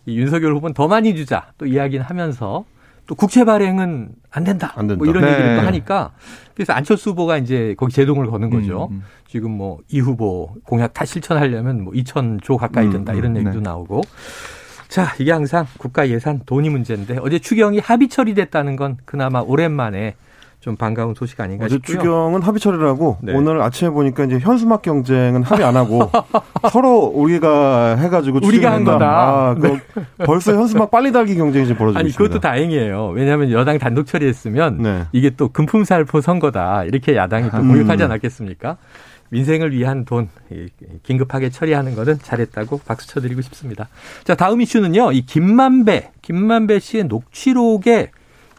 이 0.07 0.17
윤석열 0.17 0.53
후보는 0.55 0.73
더 0.73 0.87
많이 0.87 1.15
주자 1.15 1.47
또 1.59 1.67
이야기는 1.67 2.03
하면서 2.03 2.65
또 3.07 3.15
국채 3.15 3.45
발행은 3.45 4.09
안 4.29 4.43
된다. 4.43 4.73
안 4.75 4.85
된다. 4.87 4.97
뭐 5.03 5.07
이런 5.07 5.23
네. 5.23 5.31
얘기를 5.31 5.55
또 5.55 5.61
하니까 5.65 6.11
그래서 6.53 6.73
안철수 6.73 7.11
후보가 7.11 7.37
이제 7.37 7.73
거기 7.77 7.93
제동을 7.93 8.27
거는 8.29 8.49
음, 8.49 8.59
거죠. 8.59 8.89
음, 8.91 9.01
지금 9.27 9.51
뭐 9.51 9.77
이 9.89 9.99
후보 10.01 10.53
공약 10.65 10.93
다 10.93 11.05
실천하려면 11.05 11.83
뭐 11.85 11.93
2천 11.93 12.41
조 12.41 12.57
가까이 12.57 12.89
된다 12.89 13.13
음, 13.13 13.15
음. 13.15 13.19
이런 13.19 13.33
네. 13.33 13.39
얘기도 13.39 13.55
네. 13.57 13.61
나오고. 13.63 14.01
자, 14.89 15.15
이게 15.19 15.31
항상 15.31 15.65
국가 15.77 16.07
예산 16.09 16.39
돈이 16.45 16.69
문제인데 16.69 17.17
어제 17.21 17.39
추경이 17.39 17.79
합의 17.79 18.07
처리됐다는 18.07 18.75
건 18.75 18.97
그나마 19.03 19.39
오랜만에 19.39 20.15
좀 20.67 20.75
반가운 20.75 21.15
소식 21.15 21.39
아닌가 21.39 21.63
어제 21.63 21.75
싶고요. 21.75 21.95
추경은 21.95 22.41
합의 22.41 22.59
처리를 22.59 22.85
하고 22.85 23.17
네. 23.21 23.33
오늘 23.33 23.61
아침에 23.61 23.89
보니까 23.89 24.25
이제 24.25 24.37
현수막 24.37 24.81
경쟁은 24.81 25.43
합의 25.43 25.65
안 25.65 25.77
하고 25.77 26.11
서로 26.69 27.05
우리가 27.05 27.95
해가지고 27.95 28.39
우리가 28.43 28.73
한 28.73 28.83
거다. 28.83 29.05
아, 29.07 29.55
네. 29.57 29.79
벌써 30.17 30.51
현수막 30.51 30.91
빨리 30.91 31.13
달기 31.13 31.35
경쟁이 31.35 31.67
지금 31.67 31.77
벌어지고 31.79 31.99
아니, 31.99 32.09
있습니다. 32.09 32.17
그것도 32.33 32.41
다행이에요. 32.41 33.11
왜냐하면 33.15 33.49
여당 33.51 33.79
단독 33.79 34.07
처리했으면 34.07 34.79
네. 34.81 35.03
이게 35.13 35.29
또 35.29 35.47
금품살포 35.47 36.19
선거다 36.19 36.83
이렇게 36.83 37.15
야당이 37.15 37.49
또 37.49 37.57
음. 37.59 37.69
공격하지 37.69 38.03
음. 38.03 38.11
않았겠습니까? 38.11 38.75
민생을 39.29 39.71
위한 39.73 40.03
돈 40.03 40.27
긴급하게 41.03 41.49
처리하는 41.49 41.95
것은 41.95 42.19
잘했다고 42.21 42.81
박수 42.85 43.07
쳐드리고 43.07 43.39
싶습니다. 43.41 43.87
자 44.25 44.35
다음 44.35 44.59
이슈는요. 44.59 45.13
이 45.13 45.21
김만배 45.21 46.11
김만배 46.21 46.79
씨의 46.79 47.05
녹취록에 47.05 48.11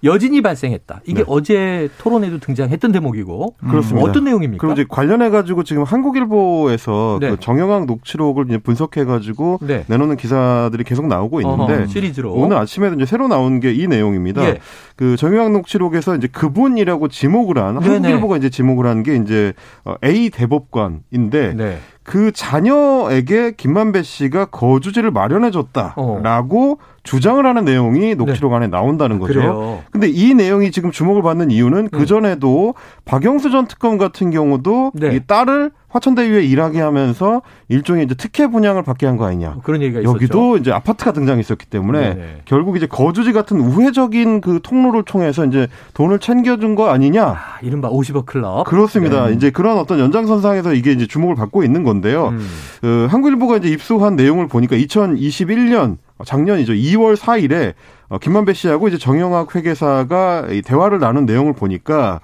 여진이 0.05 0.43
발생했다. 0.43 1.01
이게 1.07 1.21
네. 1.21 1.25
어제 1.27 1.89
토론에도 1.99 2.39
등장했던 2.39 2.93
대목이고 2.93 3.55
음. 3.63 3.69
그렇습니다. 3.69 4.09
어떤 4.09 4.25
내용입니까? 4.25 4.61
그럼 4.61 4.73
이제 4.75 4.85
관련해 4.89 5.31
가지고 5.31 5.65
지금 5.65 5.83
한국일보에서 5.85 7.19
그 7.21 7.25
네. 7.25 7.31
그 7.33 7.41
정영학 7.41 7.87
녹취록을 7.87 8.47
분석해 8.59 9.05
가지고 9.05 9.59
네. 9.63 9.85
내놓는 9.89 10.17
기사들이 10.17 10.85
계속 10.85 11.07
나오고 11.07 11.41
있는데 11.41 11.73
어허, 11.75 11.87
시리즈로 11.87 12.33
오늘 12.33 12.57
아침에도 12.57 12.95
이제 12.97 13.07
새로 13.07 13.29
나온 13.29 13.61
게 13.61 13.69
이 13.79 13.87
내용입니다. 13.87 14.43
예. 14.49 14.59
그 14.97 15.17
정영학 15.17 15.53
녹취록에서 15.53 16.17
이제 16.17 16.27
그분이라고 16.27 17.09
지목을 17.09 17.59
한 17.61 17.77
한국일보가 17.81 18.37
이제 18.39 18.49
지목을 18.51 18.85
한 18.87 18.99
게 19.05 19.15
이제 19.15 19.53
어, 19.85 19.95
A 20.05 20.29
대법관인데 20.31 21.55
네. 21.55 21.79
그 22.09 22.33
자녀에게 22.33 23.53
김만배 23.59 24.03
씨가 24.03 24.47
거주지를 24.47 25.11
마련해 25.11 25.51
줬다라고 25.51 26.71
어. 26.73 26.77
주장을 27.03 27.45
하는 27.45 27.67
내용이 27.67 28.15
녹취록 28.15 28.53
네. 28.53 28.57
안에 28.57 28.69
나온다는 28.69 29.19
거죠. 29.19 29.35
그래요. 29.35 29.79
근데 29.91 30.09
이 30.09 30.33
내용이 30.33 30.71
지금 30.71 30.91
주목을 30.91 31.21
받는 31.21 31.51
이유는 31.51 31.91
그 31.91 32.07
전에도 32.07 32.69
음. 32.69 32.73
박영수 33.05 33.51
전 33.51 33.67
특검 33.67 33.99
같은 33.99 34.31
경우도 34.31 34.93
네. 34.95 35.17
이 35.17 35.21
딸을 35.27 35.71
화천대유에 35.89 36.45
일하게 36.45 36.81
하면서 36.81 37.41
일종의 37.69 38.05
이제 38.07 38.15
특혜 38.15 38.47
분양을 38.47 38.83
받게 38.85 39.05
한 39.07 39.17
거 39.19 39.25
아니냐. 39.27 39.57
그런 39.65 39.81
얘기가 39.83 40.01
있었죠. 40.01 40.15
여기도 40.15 40.57
이제 40.59 40.71
아파트가 40.71 41.13
등장했었기 41.13 41.67
때문에 41.67 41.99
네네. 42.01 42.15
네. 42.15 42.43
결국 42.45 42.77
이제 42.77 42.87
거주지 42.87 43.33
같은 43.33 43.59
우회적인 43.59 44.41
그 44.43 44.61
통로를 44.63 45.03
통해서 45.05 45.45
이제 45.47 45.67
돈을 45.95 46.19
챙겨준 46.21 46.75
거 46.77 46.91
아니냐. 46.91 47.25
아, 47.25 47.39
이른바 47.63 47.91
50억 47.91 48.27
클럽. 48.27 48.63
그렇습니다. 48.67 49.27
네. 49.29 49.35
이제 49.35 49.51
그런 49.51 49.77
어떤 49.79 49.99
연장선상에서 49.99 50.75
이게 50.75 50.93
이제 50.93 51.07
주목을 51.09 51.35
받고 51.35 51.65
있는 51.65 51.83
건데요. 51.83 52.29
음. 52.29 52.49
어, 52.85 53.07
한국일보가 53.11 53.57
이제 53.59 53.69
입수한 53.71 54.15
내용을 54.15 54.47
보니까 54.49 54.77
2021년 54.77 55.97
작년이죠. 56.25 56.75
2월 56.75 57.17
4일에 57.17 57.75
어, 58.11 58.19
김만배 58.19 58.55
씨하고 58.55 58.89
이제 58.89 58.97
정영학 58.97 59.55
회계사가 59.55 60.47
이 60.51 60.63
대화를 60.63 60.99
나눈 60.99 61.27
내용을 61.27 61.53
보니까 61.53 62.21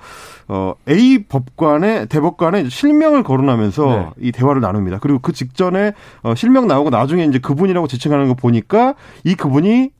어, 0.48 0.72
A 0.88 1.24
법관의 1.24 2.06
대법관의 2.08 2.70
실명을 2.70 3.22
거론하면서 3.22 3.86
네. 3.86 4.06
이 4.20 4.32
대화를 4.32 4.60
나눕니다. 4.62 4.98
그리고 5.00 5.18
그 5.20 5.32
직전에 5.32 5.92
어, 6.22 6.34
실명 6.34 6.66
나오고 6.66 6.90
나중에 6.90 7.24
이제 7.24 7.38
그분이라고 7.38 7.86
지칭하는 7.86 8.28
거 8.28 8.34
보니까 8.34 8.94
이 9.24 9.34
그분이 9.34 9.90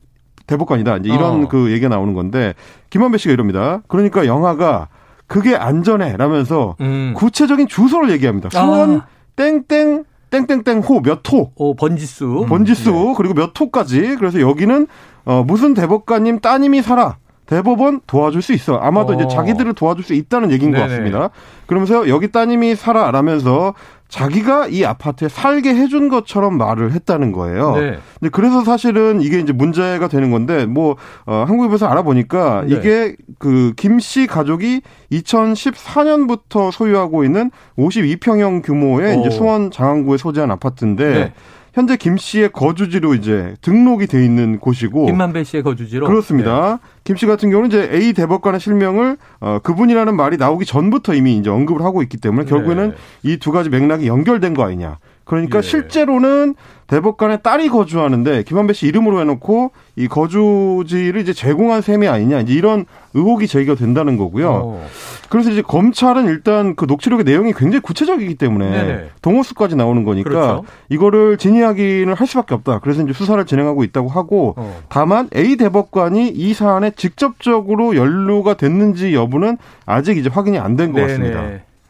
대법관이다. 0.47 0.97
이제 0.97 1.09
이런 1.09 1.45
어. 1.45 1.47
그 1.47 1.71
얘기가 1.71 1.87
나오는 1.89 2.13
건데 2.13 2.55
김만배 2.89 3.19
씨가 3.19 3.33
이럽니다. 3.33 3.81
그러니까 3.87 4.25
영화가 4.25 4.87
그게 5.27 5.55
안전해 5.55 6.17
라면서 6.17 6.75
음. 6.81 7.13
구체적인 7.15 7.67
주소를 7.67 8.11
얘기합니다. 8.11 8.49
수원 8.49 8.97
아. 8.97 9.07
땡땡 9.35 10.03
땡땡땡 10.31 10.79
호몇 10.79 11.21
호. 11.31 11.51
오 11.55 11.75
번지수. 11.75 12.45
번지수 12.49 12.89
음. 12.89 12.95
네. 13.07 13.13
그리고 13.17 13.33
몇 13.33 13.59
호까지. 13.59 14.15
그래서 14.17 14.39
여기는 14.39 14.87
어, 15.25 15.43
무슨 15.45 15.73
대법관님 15.73 16.39
따님이 16.39 16.81
살아. 16.81 17.17
대법원 17.47 18.01
도와줄 18.07 18.41
수 18.41 18.53
있어. 18.53 18.77
아마도 18.77 19.13
어. 19.13 19.15
이제 19.15 19.27
자기들을 19.29 19.73
도와줄 19.73 20.03
수 20.03 20.13
있다는 20.15 20.51
얘기인 20.51 20.71
네네. 20.71 20.83
것 20.83 20.89
같습니다. 20.89 21.29
그러면서 21.67 22.07
여기 22.09 22.31
따님이 22.31 22.75
살아 22.75 23.11
라면서 23.11 23.75
자기가 24.07 24.67
이 24.67 24.83
아파트에 24.85 25.27
살게 25.29 25.75
해준 25.75 26.09
것처럼 26.09 26.57
말을 26.57 26.91
했다는 26.93 27.31
거예요. 27.33 27.75
네. 28.21 28.29
그래서 28.31 28.63
사실은 28.63 29.19
이게 29.21 29.39
이제 29.39 29.51
문제가 29.53 30.07
되는 30.07 30.31
건데 30.31 30.65
뭐 30.65 30.95
어, 31.27 31.43
한국에서 31.47 31.87
알아보니까 31.87 32.63
네. 32.67 32.75
이게 32.77 33.15
그 33.37 33.73
김씨 33.75 34.25
가족이 34.25 34.81
2014년부터 35.11 36.71
소유하고 36.71 37.25
있는 37.25 37.51
52평형 37.77 38.63
규모의 38.63 39.17
오. 39.17 39.21
이제 39.21 39.29
수원 39.31 39.69
장안구에 39.69 40.17
소재한 40.17 40.49
아파트인데 40.49 41.13
네. 41.13 41.33
현재 41.75 41.97
김 41.97 42.15
씨의 42.15 42.53
거주지로 42.53 43.15
이제 43.15 43.53
등록이 43.59 44.07
돼 44.07 44.23
있는 44.23 44.59
곳이고 44.59 45.07
김만배 45.07 45.43
씨의 45.43 45.61
거주지로 45.61 46.07
그렇습니다. 46.07 46.77
네. 46.81 46.89
김씨 47.03 47.25
같은 47.27 47.49
경우는 47.51 47.67
이제 47.69 47.89
A 47.91 48.13
대법관의 48.13 48.61
실명을 48.61 49.17
어, 49.41 49.59
그분이라는 49.61 50.15
말이 50.15 50.37
나오기 50.37 50.65
전부터 50.65 51.15
이미 51.15 51.35
이제 51.35 51.49
언급을 51.49 51.81
하고 51.83 52.01
있기 52.01 52.15
때문에 52.15 52.45
네. 52.45 52.49
결국에는 52.49 52.89
네. 52.91 52.95
이두 53.33 53.51
가지 53.51 53.69
맥락이 53.69 54.07
연결된 54.07 54.53
거 54.53 54.63
아니냐. 54.63 54.99
그러니까 55.25 55.57
예. 55.57 55.61
실제로는 55.61 56.55
대법관의 56.87 57.39
딸이 57.41 57.69
거주하는데 57.69 58.43
김한배 58.43 58.73
씨 58.73 58.85
이름으로 58.85 59.19
해놓고 59.21 59.71
이 59.95 60.07
거주지를 60.07 61.19
이제 61.19 61.33
제공한 61.33 61.81
셈이 61.81 62.07
아니냐 62.07 62.41
이제 62.41 62.53
이런 62.53 62.85
의혹이 63.15 63.47
제기가 63.47 63.73
된다는 63.73 64.17
거고요. 64.17 64.47
오. 64.47 64.51
어. 64.75 64.87
그래서 65.29 65.49
이제 65.49 65.63
검찰은 65.63 66.25
일단 66.27 66.75
그 66.75 66.85
녹취록의 66.85 67.23
내용이 67.23 67.53
굉장히 67.53 67.79
구체적이기 67.81 68.35
때문에 68.35 68.69
네네. 68.69 69.09
동호수까지 69.23 69.75
나오는 69.75 70.03
거니까 70.03 70.29
그렇죠. 70.29 70.63
이거를 70.89 71.37
진의하기는할 71.37 72.27
수밖에 72.27 72.53
없다. 72.53 72.79
그래서 72.83 73.01
이제 73.01 73.13
수사를 73.13 73.43
진행하고 73.43 73.83
있다고 73.83 74.07
하고 74.09 74.53
어. 74.55 74.79
다만 74.87 75.27
A 75.35 75.55
대법관이 75.57 76.29
이 76.29 76.53
사안에 76.53 76.91
직접적으로 76.91 77.95
연루가 77.95 78.53
됐는지 78.57 79.15
여부는 79.15 79.57
아직 79.87 80.17
이제 80.19 80.29
확인이 80.29 80.59
안 80.59 80.75
된 80.77 80.91
것 80.93 80.99
같습니다. 81.03 81.43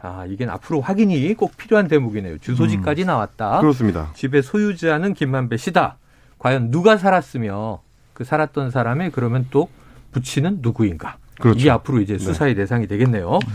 아, 0.06 0.26
이게 0.28 0.46
앞으로 0.46 0.82
확인이 0.82 1.34
꼭 1.34 1.58
필요한 1.58 1.88
대목이네요. 1.88 2.38
주소지까지 2.38 3.02
음, 3.04 3.08
나왔다. 3.08 3.60
그렇습니다. 3.60 4.12
집의 4.13 4.44
소유자는 4.44 5.13
김만배 5.15 5.58
씨다. 5.58 5.98
과연 6.38 6.70
누가 6.72 6.98
살았으며 6.98 7.82
그 8.13 8.24
살았던 8.24 8.70
사람의 8.72 9.12
그러면 9.12 9.48
또 9.50 9.68
부친은 10.12 10.60
누구인가? 10.62 11.18
그렇죠. 11.39 11.60
이게 11.60 11.70
앞으로 11.72 12.02
이제 12.02 12.13
네. 12.13 12.20
수사의 12.24 12.54
네. 12.54 12.62
대상이 12.62 12.88
되겠네요. 12.88 13.34
음. 13.36 13.52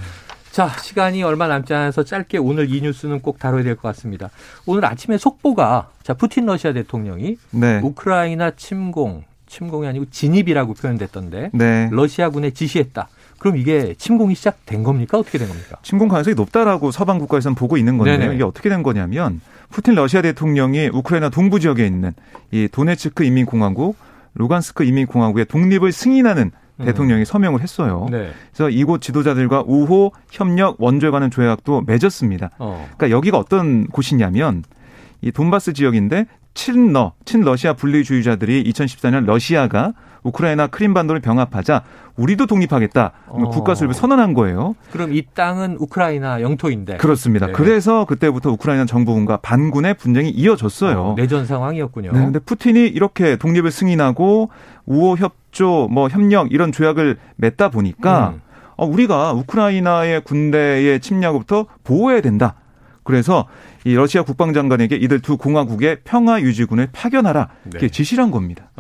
자, 0.51 0.69
시간이 0.69 1.23
얼마 1.23 1.47
남지 1.47 1.73
않아서 1.73 2.03
짧게 2.03 2.39
오늘 2.39 2.73
이 2.75 2.81
뉴스는 2.81 3.21
꼭 3.23 3.39
다뤄야 3.39 3.63
될 3.63 3.77
것 3.77 3.83
같습니다. 3.83 4.31
오늘 4.67 4.85
아침에 4.85 5.17
속보가 5.17 5.91
자, 6.03 6.15
푸틴 6.15 6.47
러시아 6.47 6.73
대통령이 6.73 7.37
네. 7.53 7.79
우크라이나 7.83 8.51
침공, 8.57 9.23
침공이 9.47 9.87
아니고 9.87 10.07
진입이라고 10.11 10.75
표현됐던데 10.75 11.51
네. 11.55 11.89
러시아군에 11.93 12.51
지시했다. 12.51 13.09
그럼 13.41 13.57
이게 13.57 13.95
침공이 13.97 14.35
시작된 14.35 14.83
겁니까? 14.85 15.19
어떻게 15.19 15.39
된 15.39 15.49
겁니까? 15.49 15.79
침공 15.83 16.09
가능성이 16.09 16.35
높다라고 16.35 16.91
서방 16.91 17.19
국가에서는 17.19 17.55
보고 17.55 17.79
있는 17.79 17.97
건데요. 17.97 18.19
네네. 18.19 18.35
이게 18.35 18.45
어떻게 18.45 18.69
된 18.69 18.83
거냐면 18.83 19.41
푸틴 19.71 19.95
러시아 19.95 20.21
대통령이 20.21 20.89
우크라이나 20.93 21.31
동부 21.31 21.59
지역에 21.59 21.87
있는 21.87 22.13
이 22.51 22.69
도네츠크 22.71 23.25
인민공화국, 23.25 23.97
루간스크 24.35 24.85
인민공화국의 24.85 25.47
독립을 25.47 25.91
승인하는 25.91 26.51
음. 26.81 26.85
대통령이 26.85 27.25
서명을 27.25 27.63
했어요. 27.63 28.07
네. 28.11 28.31
그래서 28.53 28.69
이곳 28.69 29.01
지도자들과 29.01 29.65
우호 29.67 30.13
협력 30.31 30.77
원조에관한 30.79 31.31
조약도 31.31 31.85
맺었습니다. 31.87 32.51
어. 32.59 32.89
그러니까 32.99 33.11
여기가 33.17 33.39
어떤 33.39 33.87
곳이냐면 33.87 34.65
이 35.23 35.33
돈바스 35.33 35.73
지역인데 35.73 36.27
친러, 36.55 37.13
친러시아 37.25 37.75
분리주의자들이 37.75 38.65
2014년 38.65 39.25
러시아가 39.25 39.93
우크라이나 40.23 40.67
크림반도를 40.67 41.23
병합하자 41.23 41.83
우리도 42.17 42.45
독립하겠다 42.45 43.13
어. 43.29 43.49
국가 43.49 43.75
수립을 43.75 43.95
선언한 43.95 44.35
거예요. 44.35 44.75
그럼 44.93 45.15
이 45.15 45.23
땅은 45.33 45.77
우크라이나 45.79 46.43
영토인데. 46.43 46.99
그렇습니다. 46.99 47.47
네. 47.47 47.53
그래서 47.53 48.05
그때부터 48.05 48.51
우크라이나 48.51 48.85
정부군과 48.85 49.39
반군의 49.39 49.95
분쟁이 49.95 50.29
이어졌어요. 50.29 51.01
어, 51.01 51.15
내전 51.17 51.47
상황이었군요. 51.47 52.13
네, 52.13 52.19
근데 52.19 52.39
푸틴이 52.39 52.81
이렇게 52.87 53.37
독립을 53.37 53.71
승인하고 53.71 54.51
우호 54.85 55.17
협조, 55.17 55.89
뭐 55.91 56.09
협력 56.09 56.53
이런 56.53 56.71
조약을 56.71 57.17
맺다 57.37 57.71
보니까 57.71 58.35
음. 58.35 58.41
어, 58.77 58.85
우리가 58.85 59.33
우크라이나의 59.33 60.21
군대의 60.23 61.01
침략으로부터 61.01 61.65
보호해야 61.85 62.21
된다. 62.21 62.57
그래서 63.05 63.47
이 63.85 63.95
러시아 63.95 64.23
국방장관에게 64.23 64.97
이들 64.97 65.21
두 65.21 65.37
공화국의 65.37 65.99
평화 66.05 66.41
유지군을 66.41 66.89
파견하라 66.93 67.49
네. 67.65 67.71
이렇게 67.73 67.89
지시를 67.89 68.25
한 68.25 68.31
겁니다. 68.31 68.71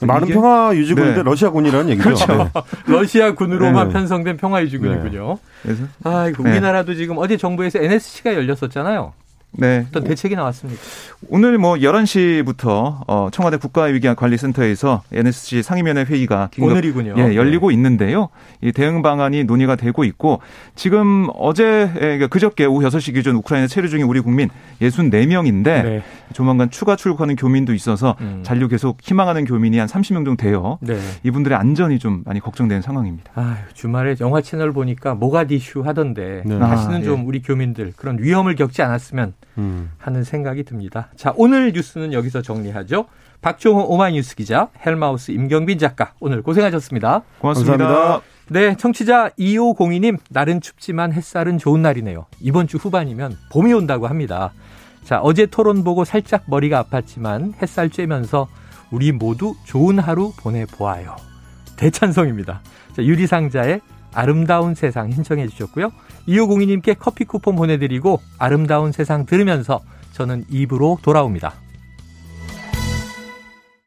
많은 0.00 0.28
평화 0.28 0.74
유지군인데 0.74 1.16
네. 1.18 1.22
러시아군이라는 1.22 1.88
얘기죠. 1.90 2.04
그렇죠. 2.04 2.26
네. 2.34 2.50
러시아군으로만 2.86 3.90
편성된 3.90 4.36
평화 4.38 4.62
유지군이군요. 4.62 5.38
그래서 5.62 5.84
아 6.04 6.30
우리나라도 6.38 6.94
지금 6.94 7.16
어제 7.18 7.36
정부에서 7.36 7.78
NSC가 7.80 8.34
열렸었잖아요. 8.34 9.12
네. 9.56 9.86
어떤 9.88 10.04
대책이 10.04 10.36
나왔습니까? 10.36 10.80
오늘 11.28 11.58
뭐 11.58 11.74
11시부터 11.74 13.00
어, 13.06 13.28
청와대 13.32 13.56
국가위기관리센터에서 13.56 15.02
NSC 15.12 15.62
상임위원회 15.62 16.04
회의가 16.04 16.48
긴급, 16.52 16.72
오늘이군요. 16.72 17.14
예, 17.16 17.34
열리고 17.34 17.68
네. 17.68 17.74
있는데요. 17.74 18.28
이 18.60 18.72
대응 18.72 19.02
방안이 19.02 19.44
논의가 19.44 19.76
되고 19.76 20.04
있고 20.04 20.40
지금 20.74 21.28
어제 21.34 21.90
예, 21.94 21.98
그러니까 22.00 22.26
그저께 22.28 22.66
오후 22.66 22.86
6시 22.86 23.14
기준 23.14 23.36
우크라이나 23.36 23.66
체류 23.66 23.88
중인 23.88 24.06
우리 24.06 24.20
국민 24.20 24.50
64명인데 24.80 25.64
네. 25.64 26.02
조만간 26.32 26.70
추가 26.70 26.96
출국하는 26.96 27.36
교민도 27.36 27.72
있어서 27.74 28.16
음. 28.20 28.40
잔류 28.44 28.68
계속 28.68 28.98
희망하는 29.02 29.44
교민이 29.44 29.78
한 29.78 29.88
30명 29.88 30.16
정도 30.26 30.36
돼요. 30.36 30.78
네. 30.82 30.98
이분들의 31.22 31.56
안전이 31.56 31.98
좀 31.98 32.22
많이 32.26 32.40
걱정되는 32.40 32.82
상황입니다. 32.82 33.30
아, 33.34 33.56
주말에 33.74 34.16
영화 34.20 34.40
채널 34.42 34.72
보니까 34.72 35.14
모가디슈 35.14 35.80
하던데 35.80 36.42
네. 36.44 36.58
다시는 36.58 36.96
아, 36.96 37.02
좀 37.02 37.20
예. 37.20 37.24
우리 37.24 37.42
교민들 37.42 37.92
그런 37.96 38.18
위험을 38.20 38.54
겪지 38.54 38.82
않았으면 38.82 39.34
음. 39.58 39.90
하는 39.98 40.24
생각이 40.24 40.64
듭니다. 40.64 41.08
자, 41.16 41.32
오늘 41.36 41.72
뉴스는 41.72 42.12
여기서 42.12 42.42
정리하죠. 42.42 43.06
박종호 43.42 43.84
오마이뉴스 43.92 44.34
기자, 44.36 44.68
헬마우스 44.84 45.30
임경빈 45.32 45.78
작가, 45.78 46.12
오늘 46.20 46.42
고생하셨습니다. 46.42 47.22
고맙습니다. 47.38 47.76
감사합니다. 47.76 48.26
네, 48.48 48.76
청취자 48.76 49.30
2502님, 49.38 50.18
날은 50.30 50.60
춥지만 50.60 51.12
햇살은 51.12 51.58
좋은 51.58 51.82
날이네요. 51.82 52.26
이번 52.40 52.66
주 52.66 52.76
후반이면 52.76 53.36
봄이 53.52 53.72
온다고 53.72 54.06
합니다. 54.06 54.52
자, 55.04 55.20
어제 55.20 55.46
토론 55.46 55.84
보고 55.84 56.04
살짝 56.04 56.44
머리가 56.46 56.84
아팠지만 56.84 57.54
햇살 57.60 57.88
쬐면서 57.88 58.46
우리 58.90 59.12
모두 59.12 59.54
좋은 59.64 59.98
하루 59.98 60.32
보내보아요. 60.38 61.16
대찬성입니다. 61.76 62.60
자, 62.94 63.02
유리상자의 63.04 63.80
아름다운 64.14 64.74
세상 64.74 65.10
신청해 65.10 65.48
주셨고요. 65.48 65.90
2502님께 66.28 66.96
커피 66.98 67.24
쿠폰 67.24 67.56
보내드리고 67.56 68.20
아름다운 68.38 68.92
세상 68.92 69.26
들으면서 69.26 69.80
저는 70.12 70.44
입으로 70.50 70.98
돌아옵니다. 71.02 71.65